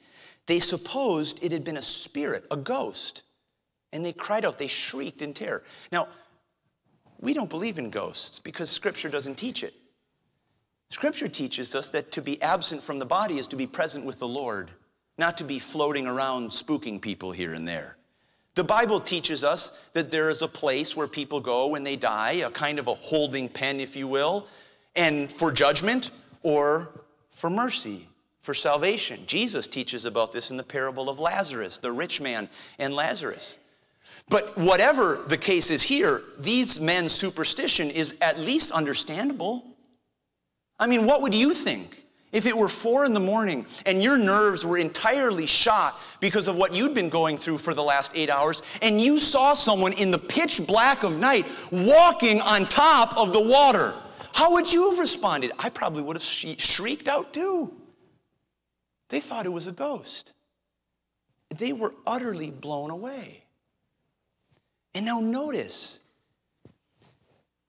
they 0.47 0.60
supposed 0.60 1.43
it 1.43 1.51
had 1.51 1.63
been 1.63 1.77
a 1.77 1.81
spirit, 1.81 2.45
a 2.51 2.58
ghost, 2.58 3.23
and 3.91 4.05
they 4.05 4.13
cried 4.13 4.45
out, 4.45 4.58
they 4.58 4.67
shrieked 4.67 5.21
in 5.21 5.34
terror. 5.34 5.63
Now, 5.91 6.08
we 7.19 7.34
don't 7.34 7.49
believe 7.49 7.77
in 7.77 7.89
ghosts 7.89 8.39
because 8.39 8.69
Scripture 8.69 9.10
doesn't 9.10 9.36
teach 9.36 9.63
it. 9.63 9.73
Scripture 10.89 11.27
teaches 11.27 11.75
us 11.75 11.91
that 11.91 12.12
to 12.12 12.21
be 12.21 12.41
absent 12.41 12.81
from 12.81 12.99
the 12.99 13.05
body 13.05 13.38
is 13.38 13.47
to 13.47 13.55
be 13.55 13.65
present 13.65 14.05
with 14.05 14.19
the 14.19 14.27
Lord, 14.27 14.69
not 15.17 15.38
to 15.38 15.43
be 15.43 15.58
floating 15.58 16.05
around 16.05 16.49
spooking 16.49 17.01
people 17.01 17.31
here 17.31 17.53
and 17.53 17.67
there. 17.67 17.97
The 18.53 18.63
Bible 18.63 18.99
teaches 18.99 19.43
us 19.43 19.89
that 19.93 20.12
there 20.12 20.29
is 20.29 20.41
a 20.41 20.47
place 20.47 20.95
where 20.95 21.08
people 21.08 21.39
go 21.39 21.67
when 21.67 21.84
they 21.84 21.95
die, 21.95 22.34
a 22.34 22.49
kind 22.49 22.79
of 22.79 22.88
a 22.88 22.93
holding 22.93 23.49
pen, 23.49 23.79
if 23.79 23.95
you 23.95 24.08
will, 24.08 24.47
and 24.95 25.29
for 25.29 25.51
judgment 25.51 26.12
or 26.43 27.01
for 27.31 27.49
mercy 27.49 28.08
for 28.45 28.53
salvation. 28.53 29.19
Jesus 29.25 29.67
teaches 29.67 30.05
about 30.05 30.31
this 30.31 30.51
in 30.51 30.58
the 30.58 30.63
parable 30.63 31.10
of 31.10 31.19
Lazarus, 31.19 31.79
the 31.79 31.91
rich 31.91 32.21
man 32.21 32.47
and 32.77 32.93
Lazarus. 32.93 33.58
But 34.29 34.55
whatever 34.55 35.25
the 35.27 35.38
case 35.38 35.71
is 35.71 35.81
here, 35.81 36.21
these 36.38 36.79
men's 36.79 37.12
superstition 37.12 37.89
is 37.89 38.19
at 38.21 38.39
least 38.39 38.71
understandable. 38.71 39.65
I 40.79 40.86
mean, 40.86 41.08
what 41.08 41.23
would 41.23 41.34
you 41.34 41.55
think 41.55 42.03
if 42.31 42.45
it 42.45 42.55
were 42.55 42.69
four 42.69 43.03
in 43.05 43.15
the 43.15 43.19
morning 43.19 43.65
and 43.88 44.03
your 44.03 44.17
nerves 44.17 44.63
were 44.63 44.77
entirely 44.77 45.47
shot 45.47 45.99
because 46.19 46.47
of 46.47 46.55
what 46.55 46.71
you'd 46.71 46.93
been 46.93 47.10
going 47.10 47.38
through 47.38 47.58
for 47.58 47.73
the 47.73 47.84
last 47.84 48.12
eight 48.13 48.29
hours 48.29 48.62
and 48.84 49.01
you 49.01 49.19
saw 49.19 49.53
someone 49.53 49.93
in 49.93 50.12
the 50.12 50.19
pitch 50.19 50.62
black 50.67 51.01
of 51.01 51.17
night 51.19 51.47
walking 51.71 52.41
on 52.41 52.65
top 52.65 53.17
of 53.17 53.34
the 53.34 53.41
water? 53.41 53.91
How 54.36 54.51
would 54.51 54.71
you 54.71 54.91
have 54.91 54.99
responded? 54.99 55.51
I 55.58 55.69
probably 55.69 56.03
would 56.03 56.15
have 56.15 56.21
shrieked 56.21 57.08
out 57.08 57.34
too. 57.34 57.73
They 59.09 59.19
thought 59.19 59.45
it 59.45 59.49
was 59.49 59.67
a 59.67 59.71
ghost. 59.71 60.33
They 61.57 61.73
were 61.73 61.93
utterly 62.05 62.51
blown 62.51 62.89
away. 62.89 63.43
And 64.95 65.05
now 65.05 65.19
notice, 65.19 66.07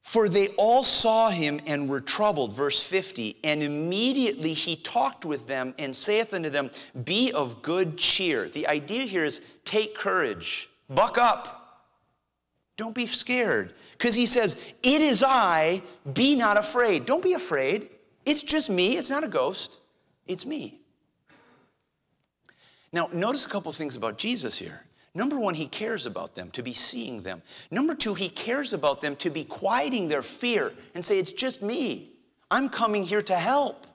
for 0.02 0.28
they 0.28 0.48
all 0.56 0.82
saw 0.82 1.28
him 1.28 1.60
and 1.66 1.88
were 1.88 2.00
troubled, 2.00 2.54
verse 2.54 2.82
50. 2.82 3.36
And 3.44 3.62
immediately 3.62 4.52
he 4.52 4.76
talked 4.76 5.24
with 5.24 5.46
them 5.46 5.74
and 5.78 5.94
saith 5.94 6.32
unto 6.32 6.48
them, 6.48 6.70
Be 7.04 7.32
of 7.32 7.62
good 7.62 7.98
cheer. 7.98 8.48
The 8.48 8.66
idea 8.68 9.02
here 9.02 9.24
is 9.24 9.58
take 9.64 9.94
courage, 9.96 10.68
buck 10.88 11.18
up, 11.18 11.66
don't 12.76 12.94
be 12.94 13.06
scared. 13.06 13.72
Because 13.92 14.14
he 14.14 14.26
says, 14.26 14.74
It 14.82 15.02
is 15.02 15.24
I, 15.26 15.82
be 16.14 16.36
not 16.36 16.56
afraid. 16.56 17.06
Don't 17.06 17.22
be 17.22 17.32
afraid. 17.32 17.88
It's 18.24 18.42
just 18.42 18.70
me, 18.70 18.96
it's 18.96 19.10
not 19.10 19.24
a 19.24 19.28
ghost, 19.28 19.80
it's 20.26 20.44
me. 20.44 20.80
Now, 22.92 23.08
notice 23.12 23.46
a 23.46 23.48
couple 23.48 23.72
things 23.72 23.96
about 23.96 24.18
Jesus 24.18 24.58
here. 24.58 24.82
Number 25.14 25.38
one, 25.40 25.54
he 25.54 25.66
cares 25.66 26.04
about 26.04 26.34
them, 26.34 26.50
to 26.50 26.62
be 26.62 26.74
seeing 26.74 27.22
them. 27.22 27.40
Number 27.70 27.94
two, 27.94 28.12
he 28.12 28.28
cares 28.28 28.74
about 28.74 29.00
them 29.00 29.16
to 29.16 29.30
be 29.30 29.44
quieting 29.44 30.08
their 30.08 30.22
fear 30.22 30.72
and 30.94 31.04
say, 31.04 31.18
It's 31.18 31.32
just 31.32 31.62
me. 31.62 32.10
I'm 32.50 32.68
coming 32.68 33.02
here 33.02 33.22
to 33.22 33.34
help. 33.34 33.86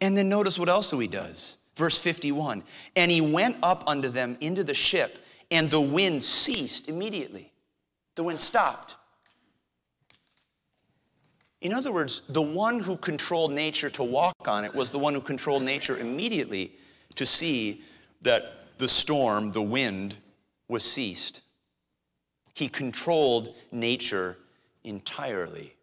And 0.00 0.16
then 0.16 0.28
notice 0.28 0.58
what 0.58 0.68
else 0.68 0.90
he 0.90 1.06
does. 1.06 1.68
Verse 1.76 1.98
51 1.98 2.64
And 2.96 3.10
he 3.10 3.20
went 3.20 3.56
up 3.62 3.84
unto 3.86 4.08
them 4.08 4.36
into 4.40 4.64
the 4.64 4.74
ship, 4.74 5.18
and 5.50 5.70
the 5.70 5.80
wind 5.80 6.22
ceased 6.24 6.88
immediately. 6.88 7.52
The 8.16 8.24
wind 8.24 8.40
stopped. 8.40 8.96
In 11.60 11.72
other 11.72 11.92
words, 11.92 12.26
the 12.26 12.42
one 12.42 12.80
who 12.80 12.96
controlled 12.96 13.52
nature 13.52 13.90
to 13.90 14.02
walk 14.02 14.48
on 14.48 14.64
it 14.64 14.74
was 14.74 14.90
the 14.90 14.98
one 14.98 15.14
who 15.14 15.20
controlled 15.20 15.62
nature 15.62 15.98
immediately 15.98 16.72
to 17.16 17.26
see 17.26 17.82
that 18.22 18.78
the 18.78 18.88
storm, 18.88 19.52
the 19.52 19.62
wind, 19.62 20.16
was 20.68 20.84
ceased. 20.84 21.42
He 22.54 22.68
controlled 22.68 23.54
nature 23.72 24.36
entirely. 24.84 25.74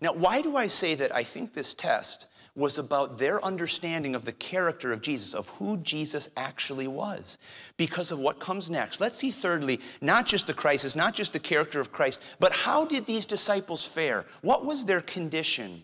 Now, 0.00 0.12
why 0.12 0.42
do 0.42 0.56
I 0.56 0.66
say 0.66 0.94
that 0.96 1.14
I 1.14 1.22
think 1.22 1.52
this 1.52 1.74
test 1.74 2.30
was 2.58 2.78
about 2.78 3.18
their 3.18 3.42
understanding 3.44 4.16
of 4.16 4.24
the 4.24 4.32
character 4.32 4.92
of 4.92 5.00
Jesus, 5.00 5.32
of 5.32 5.46
who 5.48 5.76
Jesus 5.78 6.28
actually 6.36 6.88
was, 6.88 7.38
because 7.76 8.10
of 8.10 8.18
what 8.18 8.40
comes 8.40 8.68
next. 8.68 9.00
Let's 9.00 9.16
see, 9.16 9.30
thirdly, 9.30 9.78
not 10.00 10.26
just 10.26 10.48
the 10.48 10.54
crisis, 10.54 10.96
not 10.96 11.14
just 11.14 11.32
the 11.32 11.38
character 11.38 11.80
of 11.80 11.92
Christ, 11.92 12.20
but 12.40 12.52
how 12.52 12.84
did 12.84 13.06
these 13.06 13.26
disciples 13.26 13.86
fare? 13.86 14.26
What 14.42 14.64
was 14.64 14.84
their 14.84 15.00
condition? 15.02 15.80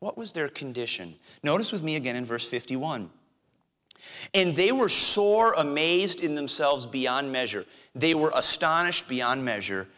What 0.00 0.18
was 0.18 0.32
their 0.32 0.48
condition? 0.48 1.14
Notice 1.44 1.70
with 1.70 1.84
me 1.84 1.94
again 1.94 2.16
in 2.16 2.24
verse 2.24 2.48
51. 2.48 3.08
And 4.34 4.54
they 4.54 4.72
were 4.72 4.88
sore 4.88 5.54
amazed 5.54 6.22
in 6.22 6.34
themselves 6.34 6.86
beyond 6.86 7.30
measure. 7.30 7.64
They 7.94 8.14
were 8.14 8.32
astonished 8.34 9.08
beyond 9.08 9.44
measure 9.44 9.88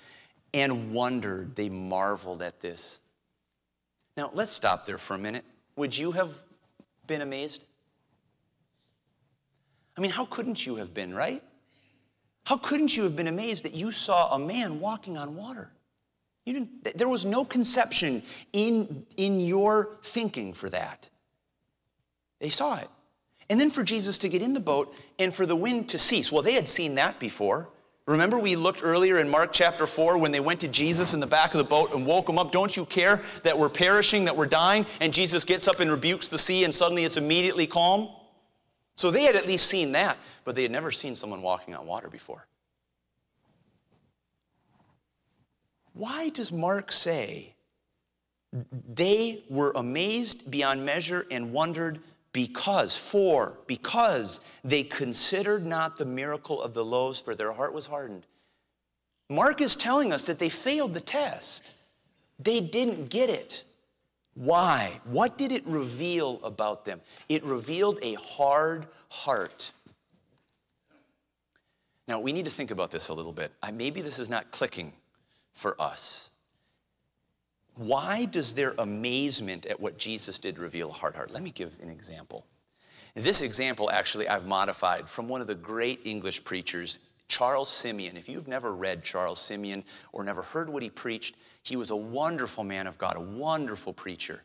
and 0.52 0.92
wondered. 0.92 1.54
They 1.56 1.68
marveled 1.68 2.42
at 2.42 2.60
this. 2.60 3.00
Now, 4.16 4.30
let's 4.34 4.52
stop 4.52 4.86
there 4.86 4.98
for 4.98 5.14
a 5.14 5.18
minute. 5.18 5.44
Would 5.76 5.96
you 5.96 6.12
have 6.12 6.38
been 7.06 7.20
amazed? 7.20 7.66
I 9.96 10.00
mean, 10.00 10.10
how 10.10 10.24
couldn't 10.26 10.64
you 10.66 10.76
have 10.76 10.94
been, 10.94 11.14
right? 11.14 11.42
How 12.44 12.56
couldn't 12.56 12.96
you 12.96 13.04
have 13.04 13.16
been 13.16 13.28
amazed 13.28 13.64
that 13.64 13.74
you 13.74 13.90
saw 13.90 14.34
a 14.34 14.38
man 14.38 14.80
walking 14.80 15.16
on 15.16 15.34
water? 15.34 15.70
You 16.44 16.52
didn't, 16.52 16.96
there 16.98 17.08
was 17.08 17.24
no 17.24 17.44
conception 17.44 18.22
in, 18.52 19.06
in 19.16 19.40
your 19.40 19.96
thinking 20.02 20.52
for 20.52 20.68
that. 20.70 21.08
They 22.40 22.50
saw 22.50 22.76
it. 22.78 22.88
And 23.50 23.60
then 23.60 23.70
for 23.70 23.82
Jesus 23.82 24.18
to 24.18 24.28
get 24.28 24.42
in 24.42 24.54
the 24.54 24.60
boat 24.60 24.94
and 25.18 25.34
for 25.34 25.46
the 25.46 25.56
wind 25.56 25.88
to 25.90 25.98
cease. 25.98 26.32
Well, 26.32 26.42
they 26.42 26.54
had 26.54 26.66
seen 26.66 26.94
that 26.94 27.18
before. 27.18 27.68
Remember, 28.06 28.38
we 28.38 28.54
looked 28.54 28.82
earlier 28.84 29.18
in 29.18 29.28
Mark 29.30 29.52
chapter 29.52 29.86
4 29.86 30.18
when 30.18 30.30
they 30.30 30.40
went 30.40 30.60
to 30.60 30.68
Jesus 30.68 31.14
in 31.14 31.20
the 31.20 31.26
back 31.26 31.54
of 31.54 31.58
the 31.58 31.64
boat 31.64 31.94
and 31.94 32.06
woke 32.06 32.28
him 32.28 32.38
up. 32.38 32.52
Don't 32.52 32.76
you 32.76 32.84
care 32.84 33.22
that 33.44 33.58
we're 33.58 33.70
perishing, 33.70 34.26
that 34.26 34.36
we're 34.36 34.44
dying? 34.46 34.84
And 35.00 35.12
Jesus 35.12 35.44
gets 35.44 35.68
up 35.68 35.80
and 35.80 35.90
rebukes 35.90 36.28
the 36.28 36.38
sea, 36.38 36.64
and 36.64 36.74
suddenly 36.74 37.04
it's 37.04 37.16
immediately 37.16 37.66
calm. 37.66 38.08
So 38.96 39.10
they 39.10 39.22
had 39.22 39.36
at 39.36 39.46
least 39.46 39.66
seen 39.66 39.92
that, 39.92 40.18
but 40.44 40.54
they 40.54 40.62
had 40.62 40.70
never 40.70 40.90
seen 40.90 41.16
someone 41.16 41.40
walking 41.40 41.74
on 41.74 41.86
water 41.86 42.08
before. 42.08 42.46
Why 45.94 46.28
does 46.28 46.52
Mark 46.52 46.92
say 46.92 47.54
they 48.94 49.42
were 49.48 49.72
amazed 49.76 50.50
beyond 50.50 50.84
measure 50.84 51.24
and 51.30 51.52
wondered 51.52 51.98
because, 52.34 52.98
for, 52.98 53.56
because 53.66 54.58
they 54.64 54.82
considered 54.82 55.64
not 55.64 55.96
the 55.96 56.04
miracle 56.04 56.60
of 56.60 56.74
the 56.74 56.84
loaves, 56.84 57.20
for 57.20 57.34
their 57.34 57.52
heart 57.52 57.72
was 57.72 57.86
hardened. 57.86 58.26
Mark 59.30 59.62
is 59.62 59.76
telling 59.76 60.12
us 60.12 60.26
that 60.26 60.38
they 60.38 60.50
failed 60.50 60.92
the 60.92 61.00
test. 61.00 61.72
They 62.40 62.60
didn't 62.60 63.08
get 63.08 63.30
it. 63.30 63.62
Why? 64.34 64.90
What 65.04 65.38
did 65.38 65.52
it 65.52 65.62
reveal 65.64 66.40
about 66.44 66.84
them? 66.84 67.00
It 67.28 67.44
revealed 67.44 68.00
a 68.02 68.14
hard 68.14 68.86
heart. 69.08 69.72
Now, 72.08 72.20
we 72.20 72.32
need 72.32 72.44
to 72.46 72.50
think 72.50 72.72
about 72.72 72.90
this 72.90 73.08
a 73.08 73.14
little 73.14 73.32
bit. 73.32 73.52
Maybe 73.72 74.02
this 74.02 74.18
is 74.18 74.28
not 74.28 74.50
clicking 74.50 74.92
for 75.52 75.80
us. 75.80 76.33
Why 77.76 78.26
does 78.26 78.54
their 78.54 78.72
amazement 78.78 79.66
at 79.66 79.80
what 79.80 79.98
Jesus 79.98 80.38
did 80.38 80.58
reveal 80.58 80.90
a 80.90 80.92
hard 80.92 81.16
heart? 81.16 81.32
Let 81.32 81.42
me 81.42 81.50
give 81.50 81.78
an 81.82 81.90
example. 81.90 82.46
This 83.14 83.42
example, 83.42 83.90
actually, 83.90 84.28
I've 84.28 84.46
modified 84.46 85.08
from 85.08 85.28
one 85.28 85.40
of 85.40 85.46
the 85.46 85.54
great 85.54 86.00
English 86.04 86.44
preachers, 86.44 87.12
Charles 87.28 87.68
Simeon. 87.68 88.16
If 88.16 88.28
you've 88.28 88.48
never 88.48 88.74
read 88.74 89.02
Charles 89.02 89.40
Simeon 89.40 89.84
or 90.12 90.24
never 90.24 90.42
heard 90.42 90.68
what 90.68 90.82
he 90.82 90.90
preached, 90.90 91.36
he 91.62 91.76
was 91.76 91.90
a 91.90 91.96
wonderful 91.96 92.64
man 92.64 92.86
of 92.86 92.98
God, 92.98 93.16
a 93.16 93.20
wonderful 93.20 93.92
preacher. 93.92 94.42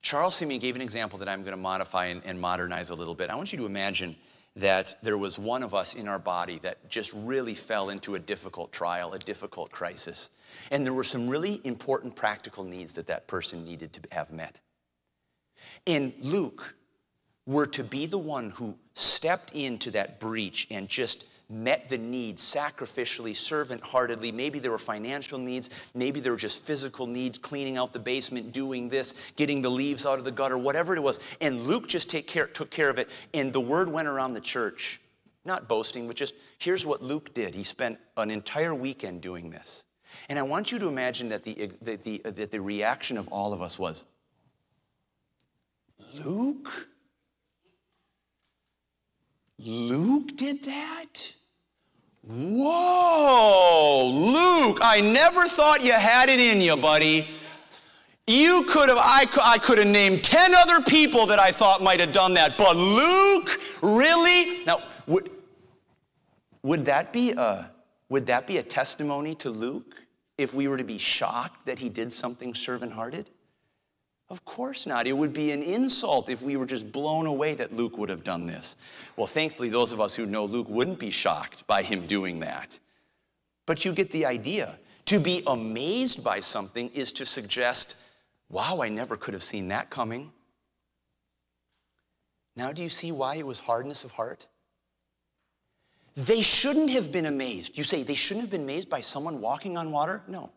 Charles 0.00 0.36
Simeon 0.36 0.60
gave 0.60 0.76
an 0.76 0.82
example 0.82 1.18
that 1.18 1.28
I'm 1.28 1.40
going 1.40 1.52
to 1.52 1.56
modify 1.56 2.06
and, 2.06 2.22
and 2.24 2.40
modernize 2.40 2.90
a 2.90 2.94
little 2.94 3.14
bit. 3.14 3.30
I 3.30 3.34
want 3.34 3.52
you 3.52 3.58
to 3.58 3.66
imagine 3.66 4.14
that 4.56 4.94
there 5.02 5.18
was 5.18 5.38
one 5.38 5.62
of 5.62 5.74
us 5.74 5.94
in 5.94 6.08
our 6.08 6.18
body 6.18 6.58
that 6.62 6.88
just 6.88 7.12
really 7.14 7.54
fell 7.54 7.90
into 7.90 8.14
a 8.14 8.18
difficult 8.18 8.72
trial, 8.72 9.12
a 9.12 9.18
difficult 9.18 9.70
crisis. 9.70 10.40
And 10.70 10.84
there 10.84 10.94
were 10.94 11.04
some 11.04 11.28
really 11.28 11.60
important 11.64 12.16
practical 12.16 12.64
needs 12.64 12.94
that 12.96 13.06
that 13.06 13.28
person 13.28 13.64
needed 13.64 13.92
to 13.92 14.00
have 14.12 14.32
met. 14.32 14.60
And 15.86 16.12
Luke 16.20 16.74
were 17.46 17.66
to 17.66 17.84
be 17.84 18.06
the 18.06 18.18
one 18.18 18.50
who 18.50 18.76
stepped 18.94 19.54
into 19.54 19.90
that 19.92 20.20
breach 20.20 20.66
and 20.70 20.88
just 20.88 21.32
met 21.50 21.88
the 21.88 21.96
needs 21.96 22.42
sacrificially, 22.42 23.34
servant 23.34 23.80
heartedly. 23.82 24.30
Maybe 24.30 24.58
there 24.58 24.70
were 24.70 24.78
financial 24.78 25.38
needs, 25.38 25.70
maybe 25.94 26.20
there 26.20 26.32
were 26.32 26.38
just 26.38 26.64
physical 26.64 27.06
needs, 27.06 27.38
cleaning 27.38 27.78
out 27.78 27.92
the 27.92 27.98
basement, 27.98 28.52
doing 28.52 28.88
this, 28.88 29.32
getting 29.36 29.62
the 29.62 29.70
leaves 29.70 30.04
out 30.04 30.18
of 30.18 30.24
the 30.24 30.30
gutter, 30.30 30.58
whatever 30.58 30.94
it 30.94 31.02
was. 31.02 31.20
And 31.40 31.62
Luke 31.62 31.88
just 31.88 32.10
take 32.10 32.26
care, 32.26 32.46
took 32.46 32.70
care 32.70 32.90
of 32.90 32.98
it. 32.98 33.08
And 33.32 33.52
the 33.52 33.60
word 33.60 33.90
went 33.90 34.08
around 34.08 34.34
the 34.34 34.40
church, 34.40 35.00
not 35.44 35.68
boasting, 35.68 36.06
but 36.06 36.16
just 36.16 36.34
here's 36.58 36.84
what 36.84 37.02
Luke 37.02 37.32
did. 37.32 37.54
He 37.54 37.62
spent 37.62 37.98
an 38.16 38.30
entire 38.30 38.74
weekend 38.74 39.22
doing 39.22 39.48
this. 39.48 39.84
And 40.28 40.38
I 40.38 40.42
want 40.42 40.70
you 40.72 40.78
to 40.80 40.88
imagine 40.88 41.30
that 41.30 41.44
the, 41.44 41.70
the, 41.80 41.96
the, 41.96 42.30
that 42.30 42.50
the 42.50 42.60
reaction 42.60 43.16
of 43.16 43.28
all 43.28 43.52
of 43.52 43.62
us 43.62 43.78
was 43.78 44.04
Luke? 46.24 46.88
Luke 49.58 50.36
did 50.36 50.62
that? 50.64 51.34
Whoa, 52.22 54.10
Luke, 54.12 54.78
I 54.82 55.00
never 55.00 55.46
thought 55.46 55.82
you 55.82 55.92
had 55.92 56.28
it 56.28 56.40
in 56.40 56.60
you, 56.60 56.76
buddy. 56.76 57.26
You 58.26 58.64
could 58.68 58.88
have, 58.90 58.98
I, 59.00 59.26
I 59.42 59.58
could 59.58 59.78
have 59.78 59.86
named 59.86 60.22
10 60.22 60.54
other 60.54 60.82
people 60.82 61.26
that 61.26 61.40
I 61.40 61.50
thought 61.50 61.82
might 61.82 62.00
have 62.00 62.12
done 62.12 62.34
that, 62.34 62.58
but 62.58 62.76
Luke, 62.76 63.48
really? 63.82 64.64
Now, 64.64 64.82
would, 65.06 65.30
would 66.62 66.84
that 66.84 67.12
be 67.12 67.32
a, 67.32 67.70
would 68.10 68.26
that 68.26 68.46
be 68.46 68.58
a 68.58 68.62
testimony 68.62 69.34
to 69.36 69.50
Luke? 69.50 70.08
if 70.38 70.54
we 70.54 70.68
were 70.68 70.76
to 70.76 70.84
be 70.84 70.98
shocked 70.98 71.66
that 71.66 71.78
he 71.78 71.88
did 71.88 72.12
something 72.12 72.54
servant 72.54 72.92
hearted? 72.92 73.28
Of 74.30 74.44
course 74.44 74.86
not. 74.86 75.06
It 75.06 75.16
would 75.16 75.32
be 75.32 75.52
an 75.52 75.62
insult 75.62 76.28
if 76.28 76.42
we 76.42 76.56
were 76.56 76.66
just 76.66 76.92
blown 76.92 77.26
away 77.26 77.54
that 77.54 77.72
Luke 77.72 77.96
would 77.96 78.10
have 78.10 78.24
done 78.24 78.46
this. 78.46 78.76
Well, 79.16 79.26
thankfully, 79.26 79.70
those 79.70 79.92
of 79.92 80.00
us 80.00 80.14
who 80.14 80.26
know 80.26 80.44
Luke 80.44 80.68
wouldn't 80.68 80.98
be 80.98 81.10
shocked 81.10 81.66
by 81.66 81.82
him 81.82 82.06
doing 82.06 82.40
that. 82.40 82.78
But 83.64 83.84
you 83.84 83.92
get 83.92 84.10
the 84.10 84.26
idea. 84.26 84.78
To 85.06 85.18
be 85.18 85.42
amazed 85.46 86.22
by 86.22 86.40
something 86.40 86.90
is 86.90 87.12
to 87.12 87.24
suggest, 87.24 88.10
wow, 88.50 88.82
I 88.82 88.90
never 88.90 89.16
could 89.16 89.32
have 89.32 89.42
seen 89.42 89.68
that 89.68 89.88
coming. 89.88 90.30
Now, 92.54 92.72
do 92.72 92.82
you 92.82 92.90
see 92.90 93.12
why 93.12 93.36
it 93.36 93.46
was 93.46 93.58
hardness 93.58 94.04
of 94.04 94.10
heart? 94.10 94.46
They 96.16 96.42
shouldn't 96.42 96.90
have 96.90 97.12
been 97.12 97.26
amazed. 97.26 97.78
You 97.78 97.84
say 97.84 98.02
they 98.02 98.14
shouldn't 98.14 98.44
have 98.44 98.50
been 98.50 98.64
amazed 98.64 98.90
by 98.90 99.00
someone 99.00 99.40
walking 99.40 99.78
on 99.78 99.90
water? 99.90 100.22
No. 100.28 100.50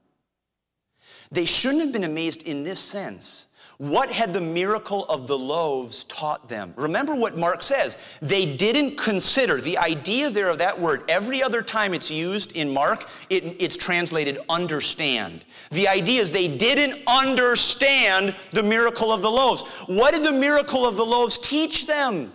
They 1.31 1.45
shouldn't 1.45 1.83
have 1.83 1.93
been 1.93 2.03
amazed 2.03 2.47
in 2.47 2.63
this 2.63 2.79
sense. 2.79 3.50
What 3.81 4.11
had 4.11 4.31
the 4.31 4.41
miracle 4.41 5.05
of 5.05 5.25
the 5.25 5.35
loaves 5.35 6.03
taught 6.03 6.47
them? 6.47 6.71
Remember 6.77 7.15
what 7.15 7.35
Mark 7.35 7.63
says. 7.63 7.97
They 8.21 8.55
didn't 8.55 8.95
consider. 8.95 9.59
The 9.59 9.79
idea 9.79 10.29
there 10.29 10.49
of 10.49 10.59
that 10.59 10.79
word, 10.79 11.01
every 11.09 11.41
other 11.41 11.63
time 11.63 11.95
it's 11.95 12.11
used 12.11 12.55
in 12.55 12.71
Mark, 12.71 13.09
it, 13.31 13.59
it's 13.59 13.75
translated 13.77 14.37
understand. 14.49 15.43
The 15.71 15.87
idea 15.87 16.21
is 16.21 16.29
they 16.29 16.55
didn't 16.59 17.01
understand 17.07 18.35
the 18.51 18.61
miracle 18.61 19.11
of 19.11 19.23
the 19.23 19.31
loaves. 19.31 19.63
What 19.87 20.13
did 20.13 20.25
the 20.25 20.31
miracle 20.31 20.85
of 20.85 20.95
the 20.95 21.03
loaves 21.03 21.39
teach 21.39 21.87
them? 21.87 22.31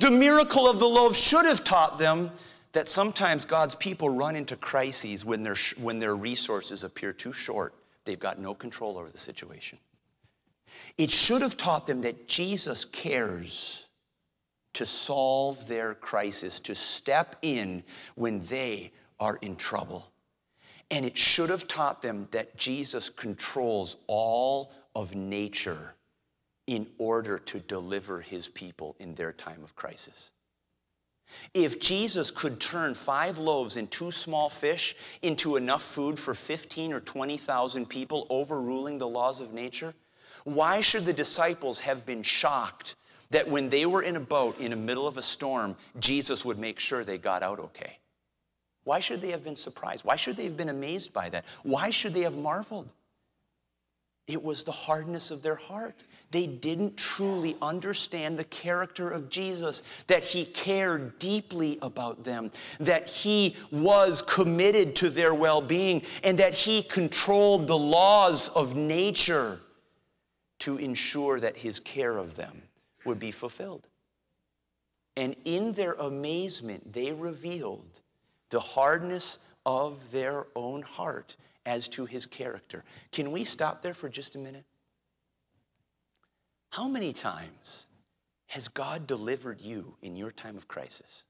The 0.00 0.10
miracle 0.10 0.68
of 0.68 0.80
the 0.80 0.88
loaves 0.88 1.16
should 1.16 1.46
have 1.46 1.62
taught 1.62 2.00
them 2.00 2.32
that 2.72 2.88
sometimes 2.88 3.44
God's 3.44 3.76
people 3.76 4.10
run 4.10 4.34
into 4.34 4.56
crises 4.56 5.24
when 5.24 5.44
their, 5.44 5.56
when 5.80 6.00
their 6.00 6.16
resources 6.16 6.82
appear 6.82 7.12
too 7.12 7.32
short. 7.32 7.72
They've 8.04 8.18
got 8.18 8.40
no 8.40 8.52
control 8.52 8.98
over 8.98 9.10
the 9.10 9.18
situation. 9.18 9.78
It 10.96 11.10
should 11.10 11.42
have 11.42 11.56
taught 11.56 11.86
them 11.86 12.02
that 12.02 12.28
Jesus 12.28 12.84
cares 12.84 13.88
to 14.74 14.86
solve 14.86 15.66
their 15.66 15.94
crisis, 15.94 16.60
to 16.60 16.74
step 16.74 17.36
in 17.42 17.82
when 18.14 18.40
they 18.46 18.92
are 19.18 19.38
in 19.42 19.56
trouble. 19.56 20.06
And 20.90 21.04
it 21.04 21.18
should 21.18 21.50
have 21.50 21.68
taught 21.68 22.00
them 22.00 22.28
that 22.30 22.56
Jesus 22.56 23.10
controls 23.10 23.96
all 24.06 24.72
of 24.94 25.14
nature 25.14 25.94
in 26.66 26.86
order 26.98 27.38
to 27.38 27.60
deliver 27.60 28.20
his 28.20 28.48
people 28.48 28.94
in 29.00 29.14
their 29.14 29.32
time 29.32 29.62
of 29.64 29.74
crisis. 29.74 30.32
If 31.52 31.80
Jesus 31.80 32.30
could 32.30 32.60
turn 32.60 32.94
five 32.94 33.38
loaves 33.38 33.76
and 33.76 33.90
two 33.90 34.10
small 34.10 34.48
fish 34.48 34.96
into 35.22 35.56
enough 35.56 35.82
food 35.82 36.18
for 36.18 36.34
15 36.34 36.92
or 36.92 37.00
20,000 37.00 37.86
people, 37.86 38.26
overruling 38.30 38.98
the 38.98 39.08
laws 39.08 39.40
of 39.40 39.52
nature, 39.52 39.94
why 40.44 40.80
should 40.80 41.04
the 41.04 41.12
disciples 41.12 41.80
have 41.80 42.04
been 42.06 42.22
shocked 42.22 42.96
that 43.30 43.48
when 43.48 43.68
they 43.68 43.86
were 43.86 44.02
in 44.02 44.16
a 44.16 44.20
boat 44.20 44.58
in 44.58 44.70
the 44.70 44.76
middle 44.76 45.06
of 45.06 45.18
a 45.18 45.22
storm, 45.22 45.76
Jesus 45.98 46.44
would 46.44 46.58
make 46.58 46.80
sure 46.80 47.04
they 47.04 47.18
got 47.18 47.42
out 47.42 47.58
okay? 47.58 47.98
Why 48.84 49.00
should 49.00 49.20
they 49.20 49.30
have 49.30 49.44
been 49.44 49.56
surprised? 49.56 50.04
Why 50.04 50.16
should 50.16 50.36
they 50.36 50.44
have 50.44 50.56
been 50.56 50.70
amazed 50.70 51.12
by 51.12 51.28
that? 51.30 51.44
Why 51.62 51.90
should 51.90 52.14
they 52.14 52.22
have 52.22 52.38
marveled? 52.38 52.90
It 54.26 54.42
was 54.42 54.64
the 54.64 54.72
hardness 54.72 55.30
of 55.30 55.42
their 55.42 55.56
heart. 55.56 55.94
They 56.30 56.46
didn't 56.46 56.96
truly 56.96 57.56
understand 57.62 58.38
the 58.38 58.44
character 58.44 59.10
of 59.10 59.30
Jesus, 59.30 59.82
that 60.06 60.22
he 60.22 60.44
cared 60.44 61.18
deeply 61.18 61.78
about 61.80 62.24
them, 62.24 62.50
that 62.80 63.06
he 63.06 63.56
was 63.70 64.20
committed 64.20 64.94
to 64.96 65.08
their 65.08 65.34
well 65.34 65.62
being, 65.62 66.02
and 66.24 66.36
that 66.38 66.54
he 66.54 66.82
controlled 66.82 67.66
the 67.66 67.78
laws 67.78 68.48
of 68.50 68.76
nature 68.76 69.58
to 70.60 70.76
ensure 70.76 71.40
that 71.40 71.56
his 71.56 71.80
care 71.80 72.16
of 72.16 72.36
them 72.36 72.62
would 73.04 73.18
be 73.18 73.30
fulfilled. 73.30 73.86
And 75.16 75.34
in 75.44 75.72
their 75.72 75.94
amazement, 75.94 76.92
they 76.92 77.12
revealed 77.12 78.00
the 78.50 78.60
hardness 78.60 79.58
of 79.66 80.10
their 80.10 80.46
own 80.54 80.82
heart 80.82 81.36
as 81.66 81.88
to 81.90 82.06
his 82.06 82.24
character. 82.24 82.84
Can 83.12 83.30
we 83.30 83.44
stop 83.44 83.82
there 83.82 83.94
for 83.94 84.08
just 84.08 84.36
a 84.36 84.38
minute? 84.38 84.64
How 86.70 86.88
many 86.88 87.12
times 87.12 87.88
has 88.46 88.68
God 88.68 89.06
delivered 89.06 89.60
you 89.60 89.96
in 90.02 90.16
your 90.16 90.30
time 90.30 90.56
of 90.56 90.68
crisis, 90.68 91.24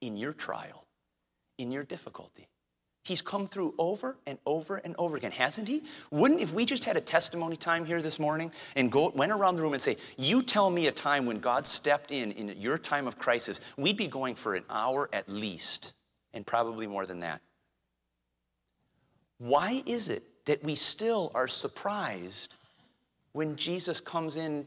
in 0.00 0.16
your 0.16 0.32
trial, 0.32 0.86
in 1.58 1.72
your 1.72 1.84
difficulty? 1.84 2.46
He's 3.04 3.20
come 3.20 3.46
through 3.46 3.74
over 3.76 4.16
and 4.26 4.38
over 4.46 4.78
and 4.78 4.94
over 4.98 5.18
again, 5.18 5.30
hasn't 5.30 5.68
he? 5.68 5.82
Wouldn't 6.10 6.40
if 6.40 6.54
we 6.54 6.64
just 6.64 6.84
had 6.84 6.96
a 6.96 7.02
testimony 7.02 7.54
time 7.54 7.84
here 7.84 8.00
this 8.00 8.18
morning 8.18 8.50
and 8.76 8.90
go 8.90 9.10
went 9.10 9.30
around 9.30 9.56
the 9.56 9.62
room 9.62 9.74
and 9.74 9.82
say, 9.82 9.96
"You 10.16 10.42
tell 10.42 10.70
me 10.70 10.86
a 10.86 10.92
time 10.92 11.26
when 11.26 11.38
God 11.38 11.66
stepped 11.66 12.10
in 12.10 12.32
in 12.32 12.48
your 12.58 12.78
time 12.78 13.06
of 13.06 13.18
crisis." 13.18 13.60
We'd 13.76 13.98
be 13.98 14.06
going 14.06 14.34
for 14.34 14.54
an 14.54 14.64
hour 14.70 15.10
at 15.12 15.28
least, 15.28 15.94
and 16.32 16.46
probably 16.46 16.86
more 16.86 17.04
than 17.04 17.20
that. 17.20 17.42
Why 19.36 19.82
is 19.84 20.08
it 20.08 20.22
that 20.46 20.64
we 20.64 20.74
still 20.74 21.30
are 21.34 21.48
surprised 21.48 22.54
when 23.32 23.56
Jesus 23.56 24.00
comes 24.00 24.38
in 24.38 24.66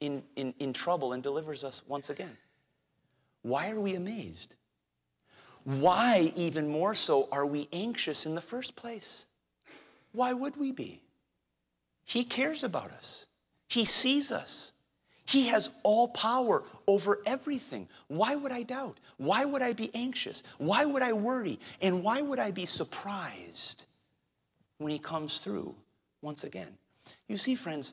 in, 0.00 0.22
in, 0.36 0.52
in 0.58 0.74
trouble 0.74 1.14
and 1.14 1.22
delivers 1.22 1.64
us 1.64 1.82
once 1.88 2.10
again? 2.10 2.36
Why 3.40 3.70
are 3.70 3.80
we 3.80 3.94
amazed? 3.94 4.56
Why, 5.68 6.32
even 6.34 6.66
more 6.66 6.94
so, 6.94 7.28
are 7.30 7.44
we 7.44 7.68
anxious 7.74 8.24
in 8.24 8.34
the 8.34 8.40
first 8.40 8.74
place? 8.74 9.26
Why 10.12 10.32
would 10.32 10.56
we 10.56 10.72
be? 10.72 11.02
He 12.06 12.24
cares 12.24 12.64
about 12.64 12.90
us, 12.90 13.26
He 13.68 13.84
sees 13.84 14.32
us. 14.32 14.72
He 15.26 15.48
has 15.48 15.78
all 15.84 16.08
power 16.08 16.64
over 16.86 17.18
everything. 17.26 17.86
Why 18.06 18.34
would 18.34 18.50
I 18.50 18.62
doubt? 18.62 18.98
Why 19.18 19.44
would 19.44 19.60
I 19.60 19.74
be 19.74 19.90
anxious? 19.92 20.42
Why 20.56 20.86
would 20.86 21.02
I 21.02 21.12
worry? 21.12 21.60
And 21.82 22.02
why 22.02 22.22
would 22.22 22.38
I 22.38 22.50
be 22.50 22.64
surprised 22.64 23.88
when 24.78 24.90
He 24.90 24.98
comes 24.98 25.44
through 25.44 25.76
once 26.22 26.44
again? 26.44 26.78
You 27.26 27.36
see, 27.36 27.54
friends, 27.54 27.92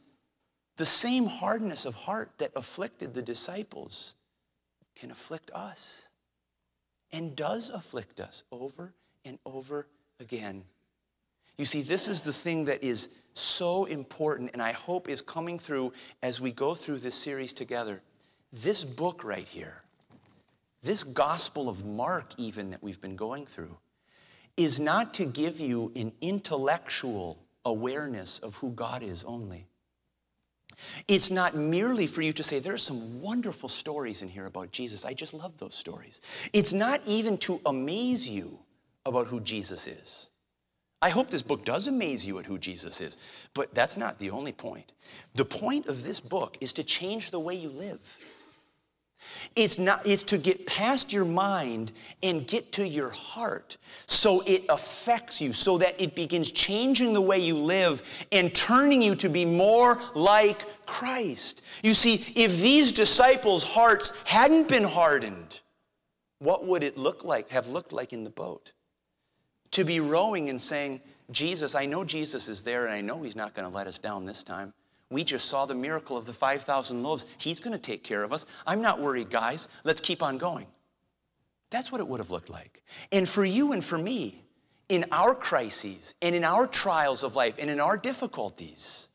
the 0.77 0.85
same 0.85 1.25
hardness 1.25 1.83
of 1.83 1.93
heart 1.93 2.31
that 2.38 2.53
afflicted 2.55 3.13
the 3.13 3.21
disciples 3.21 4.15
can 4.95 5.11
afflict 5.11 5.51
us 5.51 6.11
and 7.11 7.35
does 7.35 7.69
afflict 7.69 8.19
us 8.19 8.43
over 8.51 8.93
and 9.25 9.39
over 9.45 9.87
again. 10.19 10.63
You 11.57 11.65
see, 11.65 11.81
this 11.81 12.07
is 12.07 12.21
the 12.21 12.33
thing 12.33 12.65
that 12.65 12.83
is 12.83 13.21
so 13.33 13.85
important, 13.85 14.51
and 14.53 14.61
I 14.61 14.73
hope 14.73 15.09
is 15.09 15.21
coming 15.21 15.57
through 15.57 15.93
as 16.21 16.41
we 16.41 16.51
go 16.51 16.75
through 16.75 16.97
this 16.97 17.15
series 17.15 17.53
together. 17.53 18.01
This 18.51 18.83
book 18.83 19.23
right 19.23 19.47
here, 19.47 19.81
this 20.81 21.03
Gospel 21.03 21.69
of 21.69 21.85
Mark, 21.85 22.33
even 22.37 22.71
that 22.71 22.83
we've 22.83 23.01
been 23.01 23.15
going 23.15 23.45
through, 23.45 23.77
is 24.57 24.79
not 24.79 25.13
to 25.15 25.25
give 25.25 25.59
you 25.59 25.91
an 25.95 26.11
intellectual 26.21 27.37
awareness 27.65 28.39
of 28.39 28.55
who 28.55 28.71
God 28.71 29.03
is 29.03 29.23
only. 29.23 29.65
It's 31.07 31.31
not 31.31 31.55
merely 31.55 32.07
for 32.07 32.21
you 32.21 32.33
to 32.33 32.43
say, 32.43 32.59
there 32.59 32.73
are 32.73 32.77
some 32.77 33.21
wonderful 33.21 33.69
stories 33.69 34.21
in 34.21 34.29
here 34.29 34.45
about 34.45 34.71
Jesus. 34.71 35.05
I 35.05 35.13
just 35.13 35.33
love 35.33 35.57
those 35.57 35.75
stories. 35.75 36.21
It's 36.53 36.73
not 36.73 37.01
even 37.05 37.38
to 37.39 37.59
amaze 37.65 38.27
you 38.29 38.59
about 39.05 39.27
who 39.27 39.39
Jesus 39.39 39.88
is. 39.88 40.31
I 41.01 41.09
hope 41.09 41.29
this 41.29 41.41
book 41.41 41.65
does 41.65 41.88
amaze 41.88 42.25
you 42.25 42.39
at 42.39 42.45
who 42.45 42.57
Jesus 42.57 43.01
is, 43.01 43.17
but 43.53 43.73
that's 43.75 43.97
not 43.97 44.17
the 44.17 44.31
only 44.31 44.53
point. 44.53 44.93
The 45.35 45.45
point 45.45 45.88
of 45.88 46.03
this 46.03 46.19
book 46.19 46.57
is 46.61 46.73
to 46.73 46.83
change 46.83 47.31
the 47.31 47.39
way 47.39 47.53
you 47.53 47.69
live. 47.69 48.17
It's 49.56 49.80
not 49.80 50.06
it's 50.06 50.23
to 50.23 50.38
get 50.38 50.65
past 50.65 51.13
your 51.13 51.25
mind 51.25 51.93
and 52.21 52.45
get 52.45 52.73
to 52.73 52.88
your 52.88 53.10
heart 53.10 53.78
so 54.06 54.43
it 54.45 54.65
affects 54.69 55.41
you 55.41 55.54
so 55.54 55.78
that 55.78 55.99
it 56.01 56.13
begins 56.13 56.51
changing 56.51 57.13
the 57.13 57.21
way 57.21 57.39
you 57.39 57.58
live 57.58 58.04
and 58.32 58.54
turning 58.54 59.01
you 59.01 59.15
to 59.15 59.30
be 59.30 59.45
more 59.45 59.97
like 60.13 60.86
Christ. 60.86 61.65
You 61.84 61.93
see, 61.93 62.15
if 62.39 62.58
these 62.58 62.91
disciples' 62.91 63.63
hearts 63.63 64.25
hadn't 64.28 64.67
been 64.67 64.84
hardened, 64.84 65.62
what 66.39 66.65
would 66.65 66.84
it 66.84 66.97
look 66.97 67.23
like 67.23 67.49
have 67.49 67.67
looked 67.67 67.93
like 67.93 68.12
in 68.12 68.23
the 68.25 68.30
boat? 68.30 68.73
To 69.71 69.86
be 69.86 70.01
rowing 70.01 70.49
and 70.49 70.60
saying, 70.60 71.01
"Jesus, 71.32 71.75
I 71.75 71.86
know 71.86 72.04
Jesus 72.04 72.49
is 72.49 72.63
there 72.63 72.86
and 72.86 72.93
I 72.93 73.01
know 73.01 73.23
he's 73.23 73.36
not 73.36 73.54
going 73.54 73.69
to 73.69 73.75
let 73.75 73.88
us 73.88 73.97
down 73.97 74.25
this 74.25 74.43
time." 74.43 74.73
We 75.09 75.23
just 75.23 75.49
saw 75.49 75.65
the 75.65 75.75
miracle 75.75 76.17
of 76.17 76.25
the 76.25 76.33
5,000 76.33 77.03
loaves. 77.03 77.25
He's 77.37 77.59
going 77.59 77.75
to 77.75 77.81
take 77.81 78.03
care 78.03 78.23
of 78.23 78.33
us. 78.33 78.45
I'm 78.65 78.81
not 78.81 78.99
worried, 78.99 79.29
guys. 79.29 79.67
Let's 79.83 80.01
keep 80.01 80.23
on 80.23 80.37
going. 80.37 80.67
That's 81.69 81.91
what 81.91 82.01
it 82.01 82.07
would 82.07 82.19
have 82.19 82.31
looked 82.31 82.49
like. 82.49 82.83
And 83.11 83.27
for 83.27 83.45
you 83.45 83.71
and 83.71 83.83
for 83.83 83.97
me, 83.97 84.41
in 84.89 85.05
our 85.11 85.35
crises 85.35 86.15
and 86.21 86.35
in 86.35 86.43
our 86.43 86.67
trials 86.67 87.23
of 87.23 87.35
life 87.35 87.55
and 87.59 87.69
in 87.69 87.79
our 87.79 87.97
difficulties, 87.97 89.09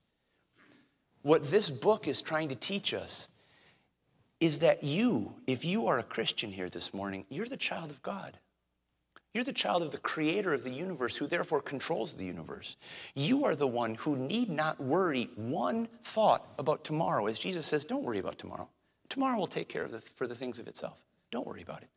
what 1.23 1.45
this 1.45 1.71
book 1.71 2.09
is 2.09 2.23
trying 2.23 2.49
to 2.49 2.57
teach 2.57 2.95
us 2.95 3.29
is 4.41 4.61
that 4.61 4.83
you, 4.83 5.35
if 5.47 5.65
you 5.65 5.87
are 5.87 5.99
a 5.99 6.03
Christian 6.03 6.51
here 6.51 6.69
this 6.69 6.95
morning, 6.95 7.25
you're 7.29 7.47
the 7.47 7.57
child 7.57 7.91
of 7.91 8.03
God. 8.03 8.39
You're 9.33 9.45
the 9.45 9.53
child 9.53 9.83
of 9.83 9.93
the 9.93 9.99
creator 9.99 10.53
of 10.53 10.65
the 10.65 10.71
universe 10.71 11.17
who 11.17 11.29
therefore 11.29 11.61
controls 11.61 12.15
the 12.15 12.25
universe. 12.25 12.77
You 13.15 13.45
are 13.45 13.55
the 13.55 13.67
one 13.67 13.95
who 13.95 14.17
need 14.17 14.51
not 14.51 14.81
worry 14.81 15.31
one 15.37 15.87
thought 16.03 16.45
about 16.59 16.83
tomorrow. 16.83 17.27
As 17.27 17.39
Jesus 17.39 17.67
says, 17.67 17.85
don't 17.85 18.03
worry 18.03 18.19
about 18.19 18.39
tomorrow. 18.39 18.69
Tomorrow 19.09 19.39
will 19.39 19.47
take 19.47 19.69
care 19.69 19.85
of 19.85 19.93
the, 19.93 20.01
for 20.01 20.27
the 20.27 20.35
things 20.35 20.59
of 20.59 20.67
itself. 20.67 21.05
Don't 21.31 21.47
worry 21.47 21.63
about 21.63 21.83
it. 21.83 21.89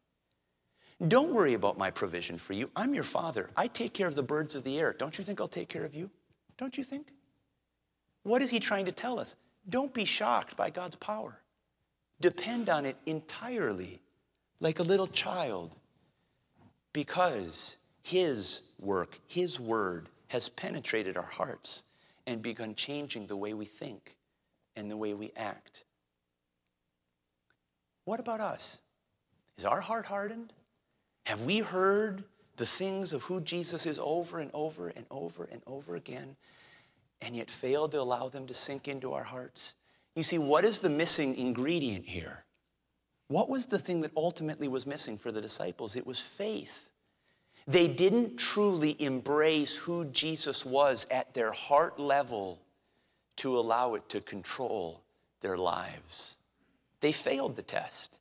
Don't 1.08 1.34
worry 1.34 1.56
about 1.56 1.78
my 1.78 1.90
provision 1.90 2.38
for 2.38 2.54
you. 2.54 2.70
I'm 2.76 2.94
your 2.94 3.04
father. 3.04 3.50
I 3.58 3.68
take 3.68 3.94
care 3.94 4.08
of 4.08 4.16
the 4.16 4.24
birds 4.24 4.56
of 4.56 4.64
the 4.64 4.80
air. 4.80 4.94
Don't 4.94 5.18
you 5.18 5.24
think 5.24 5.42
I'll 5.42 5.48
take 5.48 5.70
care 5.70 5.86
of 5.86 5.96
you? 5.96 6.12
Don't 6.58 6.78
you 6.78 6.84
think? 6.84 7.12
What 8.22 8.44
is 8.44 8.52
he 8.52 8.60
trying 8.60 8.86
to 8.86 8.92
tell 8.92 9.20
us? 9.20 9.36
Don't 9.68 9.94
be 9.94 10.06
shocked 10.06 10.56
by 10.56 10.70
God's 10.70 10.96
power. 10.98 11.40
Depend 12.22 12.70
on 12.70 12.86
it 12.86 12.96
entirely, 13.06 14.02
like 14.60 14.80
a 14.80 14.84
little 14.84 15.08
child 15.08 15.76
because 16.94 17.78
His 18.04 18.76
work, 18.82 19.20
His 19.28 19.60
word, 19.60 20.08
has 20.28 20.50
penetrated 20.50 21.18
our 21.18 21.24
hearts 21.24 21.84
and 22.26 22.42
begun 22.42 22.76
changing 22.76 23.28
the 23.28 23.36
way 23.36 23.54
we 23.54 23.66
think 23.66 24.16
and 24.76 24.90
the 24.90 24.98
way 24.98 25.14
we 25.14 25.32
act. 25.36 25.84
What 28.06 28.20
about 28.20 28.40
us? 28.40 28.80
Is 29.58 29.66
our 29.66 29.82
heart 29.82 30.06
hardened? 30.06 30.54
Have 31.26 31.42
we 31.44 31.60
heard 31.60 32.24
the 32.58 32.66
things 32.66 33.14
of 33.14 33.24
who 33.24 33.42
Jesus 33.42 33.86
is 33.86 34.00
over 34.00 34.40
and 34.40 34.52
over 34.54 34.90
and 34.90 35.06
over 35.10 35.48
and 35.52 35.62
over 35.66 35.96
again 35.96 36.36
and 37.22 37.36
yet 37.36 37.50
failed 37.50 37.92
to 37.92 38.02
allow 38.02 38.28
them 38.28 38.46
to 38.48 38.54
sink 38.54 38.88
into 38.88 39.14
our 39.14 39.24
hearts? 39.24 39.76
You 40.16 40.24
see, 40.24 40.38
what 40.38 40.66
is 40.66 40.80
the 40.80 40.90
missing 40.90 41.36
ingredient 41.36 42.06
here? 42.06 42.44
What 43.28 43.50
was 43.50 43.66
the 43.66 43.80
thing 43.80 44.02
that 44.02 44.12
ultimately 44.16 44.68
was 44.68 44.86
missing 44.86 45.18
for 45.18 45.32
the 45.32 45.42
disciples? 45.42 45.96
It 45.96 46.06
was 46.06 46.20
faith. 46.20 46.92
They 47.66 47.88
didn't 47.88 48.38
truly 48.38 49.02
embrace 49.02 49.78
who 49.78 50.06
Jesus 50.06 50.66
was 50.66 51.08
at 51.10 51.34
their 51.34 51.52
heart 51.52 52.00
level 52.00 52.60
to 53.38 53.58
allow 53.58 53.96
it 53.96 54.08
to 54.10 54.22
control 54.22 55.02
their 55.42 55.58
lives. 55.58 56.38
They 57.00 57.12
failed 57.12 57.56
the 57.56 57.64
test. 57.64 58.20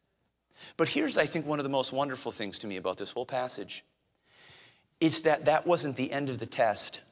But 0.76 0.88
here's, 0.88 1.18
I 1.18 1.26
think, 1.26 1.46
one 1.46 1.58
of 1.58 1.64
the 1.64 1.70
most 1.70 1.92
wonderful 1.92 2.32
things 2.32 2.58
to 2.60 2.66
me 2.66 2.76
about 2.76 2.98
this 2.98 3.12
whole 3.12 3.26
passage. 3.26 3.84
It's 5.00 5.22
that 5.22 5.46
that 5.46 5.66
wasn't 5.66 5.96
the 5.96 6.12
end 6.12 6.30
of 6.30 6.38
the 6.38 6.46
test. 6.46 7.02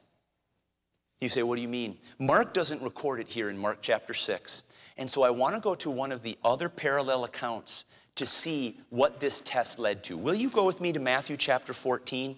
You 1.19 1.29
say, 1.29 1.43
what 1.43 1.57
do 1.57 1.61
you 1.61 1.67
mean? 1.67 1.97
Mark 2.17 2.53
doesn't 2.53 2.81
record 2.81 3.19
it 3.19 3.27
here 3.27 3.49
in 3.49 3.57
Mark 3.57 3.79
chapter 3.81 4.13
6. 4.13 4.75
And 4.97 5.09
so 5.09 5.23
I 5.23 5.29
want 5.29 5.55
to 5.55 5.61
go 5.61 5.75
to 5.75 5.89
one 5.89 6.11
of 6.11 6.23
the 6.23 6.37
other 6.43 6.69
parallel 6.69 7.23
accounts 7.23 7.85
to 8.15 8.25
see 8.25 8.77
what 8.89 9.19
this 9.19 9.41
test 9.41 9.79
led 9.79 10.03
to. 10.05 10.17
Will 10.17 10.35
you 10.35 10.49
go 10.49 10.65
with 10.65 10.81
me 10.81 10.91
to 10.93 10.99
Matthew 10.99 11.37
chapter 11.37 11.73
14? 11.73 12.37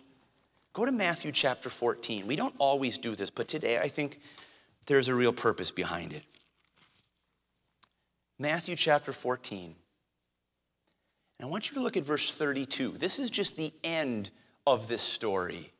Go 0.73 0.85
to 0.85 0.91
Matthew 0.91 1.31
chapter 1.31 1.69
14. 1.69 2.25
We 2.27 2.35
don't 2.35 2.55
always 2.57 2.97
do 2.97 3.15
this, 3.15 3.29
but 3.29 3.47
today 3.47 3.79
I 3.79 3.87
think 3.87 4.19
there's 4.87 5.07
a 5.07 5.15
real 5.15 5.33
purpose 5.33 5.71
behind 5.71 6.13
it. 6.13 6.23
Matthew 8.39 8.75
chapter 8.75 9.13
14. 9.13 9.75
And 11.39 11.47
I 11.47 11.49
want 11.49 11.69
you 11.69 11.75
to 11.75 11.81
look 11.81 11.97
at 11.97 12.03
verse 12.03 12.35
32. 12.35 12.89
This 12.89 13.19
is 13.19 13.29
just 13.29 13.57
the 13.57 13.71
end 13.83 14.31
of 14.65 14.87
this 14.87 15.01
story. 15.01 15.71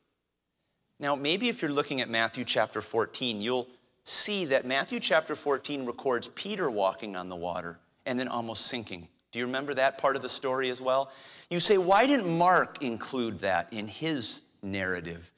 Now, 1.00 1.14
maybe 1.16 1.48
if 1.48 1.60
you're 1.60 1.72
looking 1.72 2.00
at 2.00 2.08
Matthew 2.08 2.44
chapter 2.44 2.80
14, 2.80 3.40
you'll 3.40 3.68
see 4.04 4.44
that 4.46 4.66
Matthew 4.66 5.00
chapter 5.00 5.34
14 5.34 5.86
records 5.86 6.28
Peter 6.28 6.70
walking 6.70 7.16
on 7.16 7.28
the 7.28 7.36
water 7.36 7.78
and 8.06 8.18
then 8.18 8.28
almost 8.28 8.66
sinking. 8.66 9.08
Do 9.32 9.38
you 9.38 9.46
remember 9.46 9.74
that 9.74 9.98
part 9.98 10.14
of 10.14 10.22
the 10.22 10.28
story 10.28 10.70
as 10.70 10.80
well? 10.80 11.10
You 11.50 11.58
say, 11.58 11.78
why 11.78 12.06
didn't 12.06 12.38
Mark 12.38 12.82
include 12.82 13.38
that 13.40 13.72
in 13.72 13.88
his 13.88 14.52
narrative? 14.62 15.30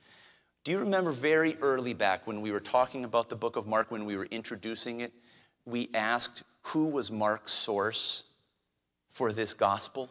Do 0.64 0.72
you 0.72 0.79
remember 0.79 1.12
very 1.12 1.57
early 1.62 1.94
back 1.94 2.26
when 2.26 2.40
we 2.40 2.50
were 2.50 2.61
talking 2.61 3.05
about 3.05 3.29
the 3.29 3.37
book 3.37 3.57
of 3.57 3.66
Mark, 3.66 3.90
when 3.90 4.05
we 4.05 4.16
were 4.16 4.26
introducing 4.26 5.00
it, 5.00 5.12
we 5.64 5.88
asked 5.94 6.42
who 6.62 6.88
was 6.88 7.11
Mark's 7.11 7.52
source 7.52 8.24
for 9.09 9.33
this 9.33 9.55
gospel? 9.55 10.11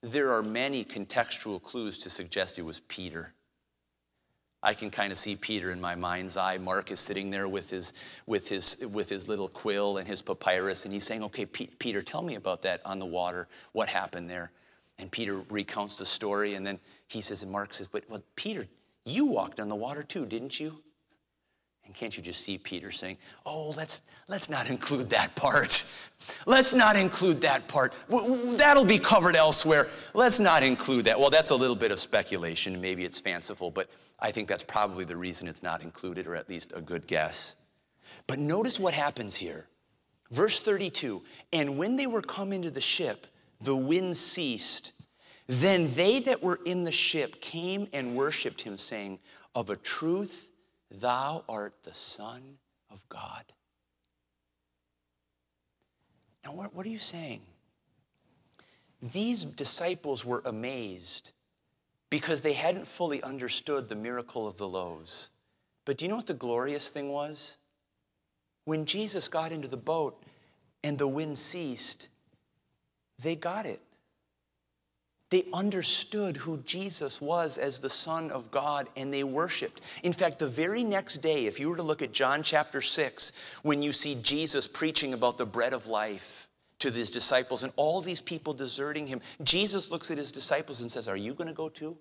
There 0.00 0.32
are 0.32 0.42
many 0.42 0.84
contextual 0.84 1.60
clues 1.60 1.98
to 1.98 2.10
suggest 2.10 2.58
it 2.58 2.62
was 2.62 2.80
Peter. 2.80 3.34
I 4.62 4.74
can 4.74 4.90
kind 4.90 5.10
of 5.10 5.18
see 5.18 5.36
Peter 5.36 5.70
in 5.70 5.80
my 5.80 5.94
mind's 5.94 6.36
eye. 6.36 6.58
Mark 6.58 6.90
is 6.90 7.00
sitting 7.00 7.30
there 7.30 7.48
with 7.48 7.70
his, 7.70 7.94
with 8.26 8.46
his, 8.48 8.90
with 8.92 9.08
his 9.08 9.26
little 9.26 9.48
quill 9.48 9.96
and 9.96 10.06
his 10.06 10.20
papyrus, 10.20 10.84
and 10.84 10.92
he's 10.92 11.04
saying, 11.04 11.22
Okay, 11.24 11.46
Peter, 11.46 12.02
tell 12.02 12.22
me 12.22 12.34
about 12.34 12.62
that 12.62 12.82
on 12.84 12.98
the 12.98 13.06
water. 13.06 13.48
What 13.72 13.88
happened 13.88 14.28
there? 14.28 14.50
And 14.98 15.10
Peter 15.10 15.40
recounts 15.48 15.98
the 15.98 16.04
story, 16.04 16.54
and 16.54 16.66
then 16.66 16.78
he 17.08 17.22
says, 17.22 17.42
and 17.42 17.50
Mark 17.50 17.72
says, 17.72 17.86
But 17.86 18.04
well, 18.10 18.22
Peter, 18.36 18.66
you 19.06 19.26
walked 19.26 19.60
on 19.60 19.68
the 19.68 19.76
water 19.76 20.02
too, 20.02 20.26
didn't 20.26 20.60
you? 20.60 20.82
And 21.84 21.94
can't 21.94 22.16
you 22.16 22.22
just 22.22 22.42
see 22.42 22.58
Peter 22.58 22.90
saying, 22.90 23.18
Oh, 23.44 23.72
let's, 23.76 24.02
let's 24.28 24.48
not 24.48 24.70
include 24.70 25.10
that 25.10 25.34
part. 25.34 25.82
Let's 26.46 26.74
not 26.74 26.96
include 26.96 27.40
that 27.40 27.66
part. 27.66 27.94
That'll 28.58 28.84
be 28.84 28.98
covered 28.98 29.36
elsewhere. 29.36 29.86
Let's 30.14 30.38
not 30.38 30.62
include 30.62 31.06
that. 31.06 31.18
Well, 31.18 31.30
that's 31.30 31.50
a 31.50 31.54
little 31.54 31.74
bit 31.76 31.90
of 31.90 31.98
speculation. 31.98 32.80
Maybe 32.80 33.04
it's 33.04 33.18
fanciful, 33.18 33.70
but 33.70 33.88
I 34.18 34.30
think 34.30 34.46
that's 34.46 34.64
probably 34.64 35.04
the 35.04 35.16
reason 35.16 35.48
it's 35.48 35.62
not 35.62 35.82
included, 35.82 36.26
or 36.26 36.36
at 36.36 36.48
least 36.48 36.74
a 36.76 36.80
good 36.82 37.06
guess. 37.06 37.56
But 38.26 38.38
notice 38.38 38.78
what 38.78 38.92
happens 38.92 39.34
here. 39.34 39.66
Verse 40.30 40.60
32 40.60 41.22
And 41.52 41.78
when 41.78 41.96
they 41.96 42.06
were 42.06 42.22
come 42.22 42.52
into 42.52 42.70
the 42.70 42.80
ship, 42.80 43.26
the 43.60 43.76
wind 43.76 44.16
ceased. 44.16 44.92
Then 45.46 45.88
they 45.94 46.20
that 46.20 46.42
were 46.42 46.60
in 46.64 46.84
the 46.84 46.92
ship 46.92 47.40
came 47.40 47.88
and 47.92 48.14
worshiped 48.14 48.60
him, 48.60 48.76
saying, 48.76 49.18
Of 49.54 49.70
a 49.70 49.76
truth, 49.76 50.49
Thou 50.90 51.44
art 51.48 51.74
the 51.82 51.94
Son 51.94 52.58
of 52.90 53.08
God. 53.08 53.44
Now, 56.44 56.52
what, 56.52 56.74
what 56.74 56.86
are 56.86 56.90
you 56.90 56.98
saying? 56.98 57.42
These 59.12 59.44
disciples 59.44 60.24
were 60.24 60.42
amazed 60.44 61.32
because 62.10 62.42
they 62.42 62.52
hadn't 62.52 62.86
fully 62.86 63.22
understood 63.22 63.88
the 63.88 63.94
miracle 63.94 64.48
of 64.48 64.56
the 64.56 64.68
loaves. 64.68 65.30
But 65.84 65.96
do 65.96 66.04
you 66.04 66.08
know 66.08 66.16
what 66.16 66.26
the 66.26 66.34
glorious 66.34 66.90
thing 66.90 67.10
was? 67.10 67.58
When 68.64 68.84
Jesus 68.84 69.28
got 69.28 69.52
into 69.52 69.68
the 69.68 69.76
boat 69.76 70.22
and 70.84 70.98
the 70.98 71.08
wind 71.08 71.38
ceased, 71.38 72.08
they 73.18 73.36
got 73.36 73.64
it. 73.64 73.80
They 75.30 75.44
understood 75.52 76.36
who 76.36 76.58
Jesus 76.58 77.20
was 77.20 77.56
as 77.56 77.80
the 77.80 77.88
Son 77.88 78.32
of 78.32 78.50
God 78.50 78.88
and 78.96 79.14
they 79.14 79.22
worshiped. 79.22 79.80
In 80.02 80.12
fact, 80.12 80.40
the 80.40 80.48
very 80.48 80.82
next 80.82 81.18
day, 81.18 81.46
if 81.46 81.60
you 81.60 81.70
were 81.70 81.76
to 81.76 81.84
look 81.84 82.02
at 82.02 82.12
John 82.12 82.42
chapter 82.42 82.80
6, 82.82 83.60
when 83.62 83.80
you 83.80 83.92
see 83.92 84.20
Jesus 84.22 84.66
preaching 84.66 85.14
about 85.14 85.38
the 85.38 85.46
bread 85.46 85.72
of 85.72 85.86
life 85.86 86.48
to 86.80 86.90
his 86.90 87.12
disciples 87.12 87.62
and 87.62 87.72
all 87.76 88.00
these 88.00 88.20
people 88.20 88.52
deserting 88.52 89.06
him, 89.06 89.20
Jesus 89.44 89.92
looks 89.92 90.10
at 90.10 90.18
his 90.18 90.32
disciples 90.32 90.80
and 90.80 90.90
says, 90.90 91.06
Are 91.06 91.16
you 91.16 91.34
going 91.34 91.48
to 91.48 91.54
go 91.54 91.68
too? 91.68 91.96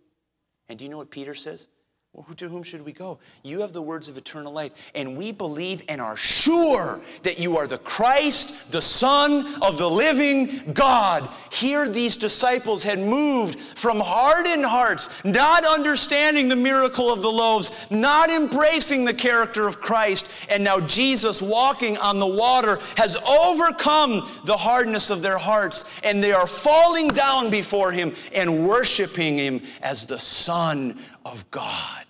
And 0.68 0.80
do 0.80 0.86
you 0.86 0.90
know 0.90 0.98
what 0.98 1.12
Peter 1.12 1.36
says? 1.36 1.68
Well, 2.14 2.26
to 2.38 2.50
whom 2.50 2.64
should 2.64 2.84
we 2.84 2.92
go? 2.92 3.20
You 3.44 3.62
have 3.62 3.72
the 3.72 3.84
words 3.84 4.10
of 4.10 4.18
eternal 4.18 4.52
life, 4.52 4.92
and 4.96 5.16
we 5.16 5.32
believe 5.32 5.84
and 5.88 6.02
are 6.02 6.18
sure 6.18 7.00
that 7.22 7.38
you 7.38 7.58
are 7.58 7.68
the 7.68 7.78
Christ, 7.78 8.72
the 8.72 8.82
Son 8.82 9.46
of 9.62 9.78
the 9.78 9.88
living 9.88 10.74
God. 10.74 11.30
Here, 11.52 11.88
these 11.88 12.16
disciples 12.16 12.84
had 12.84 13.00
moved 13.00 13.58
from 13.60 14.00
hardened 14.00 14.66
hearts, 14.66 15.24
not 15.26 15.66
understanding 15.66 16.48
the 16.48 16.56
miracle 16.56 17.12
of 17.12 17.22
the 17.22 17.32
loaves, 17.32 17.90
not 17.90 18.30
embracing 18.30 19.06
the 19.06 19.14
character 19.14 19.68
of 19.68 19.82
Christ, 19.82 20.48
and 20.52 20.64
now 20.64 20.80
Jesus, 20.80 21.42
walking 21.42 21.98
on 21.98 22.20
the 22.20 22.28
water, 22.28 22.78
has 22.98 23.18
overcome 23.28 24.28
the 24.46 24.58
hardness 24.58 25.10
of 25.10 25.22
their 25.22 25.38
hearts, 25.38 26.00
and 26.04 26.24
they 26.24 26.34
are 26.34 26.48
falling 26.48 27.08
down 27.08 27.50
before 27.50 27.92
Him 27.92 28.14
and 28.36 28.68
worshiping 28.68 29.38
Him 29.38 29.62
as 29.82 30.06
the 30.06 30.20
Son 30.20 30.98
of 31.26 31.50
God. 31.52 32.06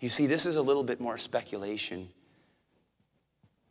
You 0.00 0.08
see, 0.08 0.26
this 0.26 0.46
is 0.46 0.56
a 0.56 0.62
little 0.62 0.84
bit 0.84 1.00
more 1.00 1.16
speculation. 1.16 2.08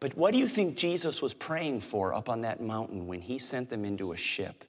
But 0.03 0.17
what 0.17 0.33
do 0.33 0.39
you 0.41 0.47
think 0.47 0.75
Jesus 0.75 1.21
was 1.21 1.33
praying 1.33 1.79
for 1.79 2.13
up 2.13 2.27
on 2.27 2.41
that 2.41 2.59
mountain 2.59 3.07
when 3.07 3.21
he 3.21 3.37
sent 3.37 3.69
them 3.69 3.85
into 3.85 4.11
a 4.11 4.17
ship 4.17 4.65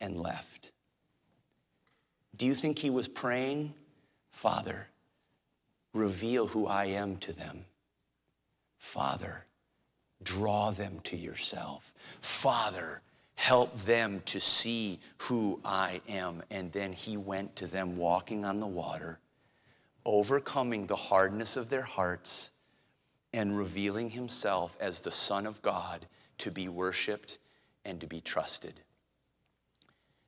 and 0.00 0.18
left? 0.18 0.72
Do 2.34 2.46
you 2.46 2.54
think 2.54 2.78
he 2.78 2.88
was 2.88 3.06
praying, 3.06 3.74
Father, 4.30 4.86
reveal 5.92 6.46
who 6.46 6.66
I 6.66 6.86
am 6.86 7.18
to 7.18 7.34
them? 7.34 7.66
Father, 8.78 9.44
draw 10.22 10.70
them 10.70 11.00
to 11.00 11.18
yourself. 11.18 11.92
Father, 12.22 13.02
help 13.34 13.76
them 13.80 14.22
to 14.24 14.40
see 14.40 15.00
who 15.18 15.60
I 15.66 16.00
am. 16.08 16.42
And 16.50 16.72
then 16.72 16.94
he 16.94 17.18
went 17.18 17.54
to 17.56 17.66
them 17.66 17.98
walking 17.98 18.46
on 18.46 18.58
the 18.58 18.66
water, 18.66 19.18
overcoming 20.06 20.86
the 20.86 20.96
hardness 20.96 21.58
of 21.58 21.68
their 21.68 21.82
hearts 21.82 22.52
and 23.32 23.56
revealing 23.56 24.10
himself 24.10 24.76
as 24.80 25.00
the 25.00 25.10
Son 25.10 25.46
of 25.46 25.60
God 25.62 26.06
to 26.38 26.50
be 26.50 26.68
worshiped 26.68 27.38
and 27.84 28.00
to 28.00 28.06
be 28.06 28.20
trusted. 28.20 28.74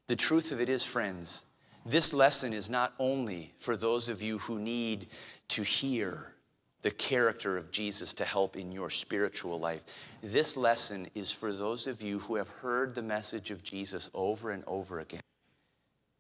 The 0.07 0.17
truth 0.17 0.53
of 0.53 0.61
it 0.61 0.69
is, 0.69 0.85
friends, 0.85 1.47
this 1.87 2.13
lesson 2.13 2.53
is 2.53 2.69
not 2.69 2.93
only 2.99 3.53
for 3.59 3.77
those 3.77 4.09
of 4.09 4.21
you 4.21 4.39
who 4.39 4.59
need 4.59 5.07
to 5.49 5.63
hear 5.63 6.35
the 6.83 6.91
character 6.91 7.57
of 7.57 7.71
Jesus 7.71 8.15
to 8.15 8.25
help 8.25 8.57
in 8.57 8.73
your 8.73 8.91
spiritual 8.91 9.59
life. 9.61 9.83
This 10.23 10.57
lesson 10.57 11.07
is 11.15 11.31
for 11.31 11.53
those 11.53 11.87
of 11.87 12.01
you 12.01 12.19
who 12.21 12.37
have 12.37 12.49
heard 12.49 12.95
the 12.95 13.03
message 13.03 13.51
of 13.51 13.63
Jesus 13.63 14.11
over 14.15 14.51
and 14.51 14.65
over 14.67 15.01
again. 15.01 15.21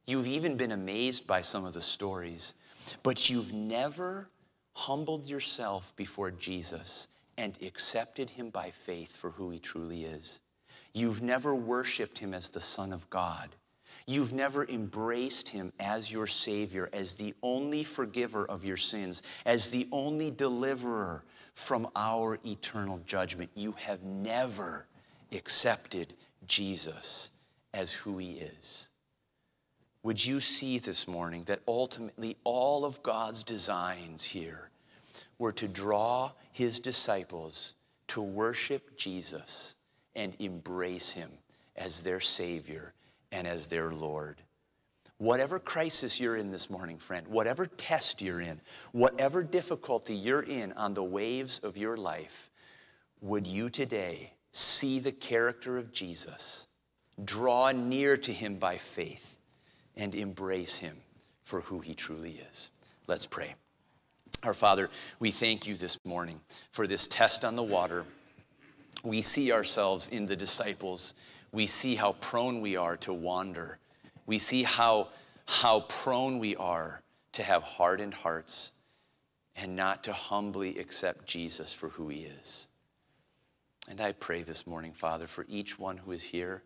You've 0.06 0.26
even 0.26 0.56
been 0.56 0.72
amazed 0.72 1.26
by 1.26 1.40
some 1.40 1.64
of 1.64 1.72
the 1.72 1.80
stories, 1.80 2.54
but 3.02 3.30
you've 3.30 3.52
never 3.52 4.28
humbled 4.80 5.26
yourself 5.26 5.94
before 5.96 6.30
Jesus 6.30 7.08
and 7.36 7.58
accepted 7.62 8.30
him 8.30 8.48
by 8.48 8.70
faith 8.70 9.14
for 9.14 9.28
who 9.28 9.50
he 9.50 9.58
truly 9.58 10.04
is. 10.04 10.40
You've 10.94 11.20
never 11.20 11.54
worshiped 11.54 12.16
him 12.16 12.32
as 12.32 12.48
the 12.48 12.62
Son 12.62 12.90
of 12.94 13.08
God. 13.10 13.50
You've 14.06 14.32
never 14.32 14.66
embraced 14.66 15.50
him 15.50 15.70
as 15.78 16.10
your 16.10 16.26
Savior, 16.26 16.88
as 16.94 17.14
the 17.14 17.34
only 17.42 17.84
forgiver 17.84 18.46
of 18.46 18.64
your 18.64 18.78
sins, 18.78 19.22
as 19.44 19.70
the 19.70 19.86
only 19.92 20.30
deliverer 20.30 21.24
from 21.52 21.86
our 21.94 22.38
eternal 22.46 23.02
judgment. 23.04 23.50
You 23.54 23.72
have 23.72 24.02
never 24.02 24.86
accepted 25.32 26.14
Jesus 26.46 27.36
as 27.74 27.92
who 27.92 28.16
he 28.16 28.38
is. 28.38 28.88
Would 30.04 30.24
you 30.24 30.40
see 30.40 30.78
this 30.78 31.06
morning 31.06 31.44
that 31.44 31.60
ultimately 31.68 32.38
all 32.44 32.86
of 32.86 33.02
God's 33.02 33.44
designs 33.44 34.24
here 34.24 34.69
were 35.40 35.52
to 35.52 35.66
draw 35.66 36.30
his 36.52 36.78
disciples 36.78 37.74
to 38.06 38.20
worship 38.20 38.96
Jesus 38.98 39.76
and 40.14 40.36
embrace 40.38 41.10
him 41.10 41.30
as 41.76 42.02
their 42.02 42.20
Savior 42.20 42.92
and 43.32 43.46
as 43.46 43.66
their 43.66 43.90
Lord. 43.90 44.36
Whatever 45.16 45.58
crisis 45.58 46.20
you're 46.20 46.36
in 46.36 46.50
this 46.50 46.68
morning, 46.68 46.98
friend, 46.98 47.26
whatever 47.26 47.64
test 47.66 48.20
you're 48.20 48.42
in, 48.42 48.60
whatever 48.92 49.42
difficulty 49.42 50.14
you're 50.14 50.42
in 50.42 50.72
on 50.72 50.92
the 50.92 51.02
waves 51.02 51.58
of 51.60 51.78
your 51.78 51.96
life, 51.96 52.50
would 53.22 53.46
you 53.46 53.70
today 53.70 54.34
see 54.50 54.98
the 54.98 55.12
character 55.12 55.78
of 55.78 55.90
Jesus, 55.90 56.68
draw 57.24 57.72
near 57.72 58.18
to 58.18 58.32
him 58.32 58.58
by 58.58 58.76
faith, 58.76 59.38
and 59.96 60.14
embrace 60.14 60.76
him 60.76 60.96
for 61.44 61.62
who 61.62 61.80
he 61.80 61.94
truly 61.94 62.32
is. 62.50 62.70
Let's 63.06 63.26
pray. 63.26 63.54
Our 64.42 64.54
Father, 64.54 64.88
we 65.18 65.30
thank 65.30 65.66
you 65.66 65.74
this 65.74 65.98
morning 66.06 66.40
for 66.70 66.86
this 66.86 67.06
test 67.06 67.44
on 67.44 67.56
the 67.56 67.62
water. 67.62 68.06
We 69.04 69.20
see 69.20 69.52
ourselves 69.52 70.08
in 70.08 70.24
the 70.24 70.36
disciples. 70.36 71.12
We 71.52 71.66
see 71.66 71.94
how 71.94 72.12
prone 72.12 72.62
we 72.62 72.74
are 72.74 72.96
to 72.98 73.12
wander. 73.12 73.78
We 74.24 74.38
see 74.38 74.62
how, 74.62 75.08
how 75.44 75.80
prone 75.80 76.38
we 76.38 76.56
are 76.56 77.02
to 77.32 77.42
have 77.42 77.62
hardened 77.62 78.14
hearts 78.14 78.80
and 79.56 79.76
not 79.76 80.04
to 80.04 80.12
humbly 80.14 80.78
accept 80.78 81.26
Jesus 81.26 81.74
for 81.74 81.88
who 81.88 82.08
he 82.08 82.20
is. 82.20 82.68
And 83.90 84.00
I 84.00 84.12
pray 84.12 84.42
this 84.42 84.66
morning, 84.66 84.92
Father, 84.92 85.26
for 85.26 85.44
each 85.50 85.78
one 85.78 85.98
who 85.98 86.12
is 86.12 86.22
here. 86.22 86.62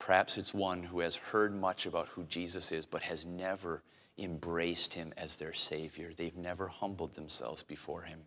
Perhaps 0.00 0.38
it's 0.38 0.52
one 0.52 0.82
who 0.82 1.00
has 1.00 1.14
heard 1.14 1.54
much 1.54 1.86
about 1.86 2.08
who 2.08 2.24
Jesus 2.24 2.72
is, 2.72 2.84
but 2.84 3.02
has 3.02 3.24
never 3.24 3.82
embraced 4.18 4.94
him 4.94 5.12
as 5.16 5.38
their 5.38 5.52
Savior. 5.52 6.10
They've 6.16 6.36
never 6.36 6.68
humbled 6.68 7.14
themselves 7.14 7.62
before 7.62 8.02
him. 8.02 8.20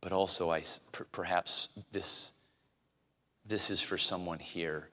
But 0.00 0.12
also, 0.12 0.50
I, 0.50 0.62
perhaps 1.12 1.84
this, 1.92 2.40
this 3.44 3.70
is 3.70 3.82
for 3.82 3.98
someone 3.98 4.38
here 4.38 4.88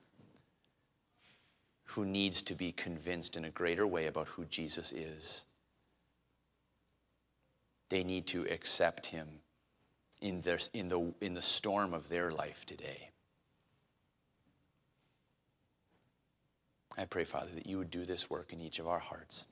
who 1.85 2.05
needs 2.05 2.41
to 2.41 2.55
be 2.55 2.71
convinced 2.71 3.37
in 3.37 3.45
a 3.45 3.51
greater 3.51 3.85
way 3.85 4.07
about 4.07 4.27
who 4.27 4.45
Jesus 4.45 4.91
is. 4.91 5.45
They 7.89 8.03
need 8.03 8.25
to 8.27 8.47
accept 8.49 9.05
him 9.05 9.27
in, 10.19 10.41
their, 10.41 10.57
in, 10.73 10.89
the, 10.89 11.13
in 11.21 11.35
the 11.35 11.41
storm 11.41 11.93
of 11.93 12.09
their 12.09 12.31
life 12.31 12.65
today. 12.65 13.12
I 16.97 17.05
pray, 17.05 17.23
Father, 17.23 17.49
that 17.55 17.67
you 17.67 17.77
would 17.79 17.89
do 17.89 18.05
this 18.05 18.29
work 18.29 18.53
in 18.53 18.59
each 18.59 18.79
of 18.79 18.87
our 18.87 18.99
hearts. 18.99 19.41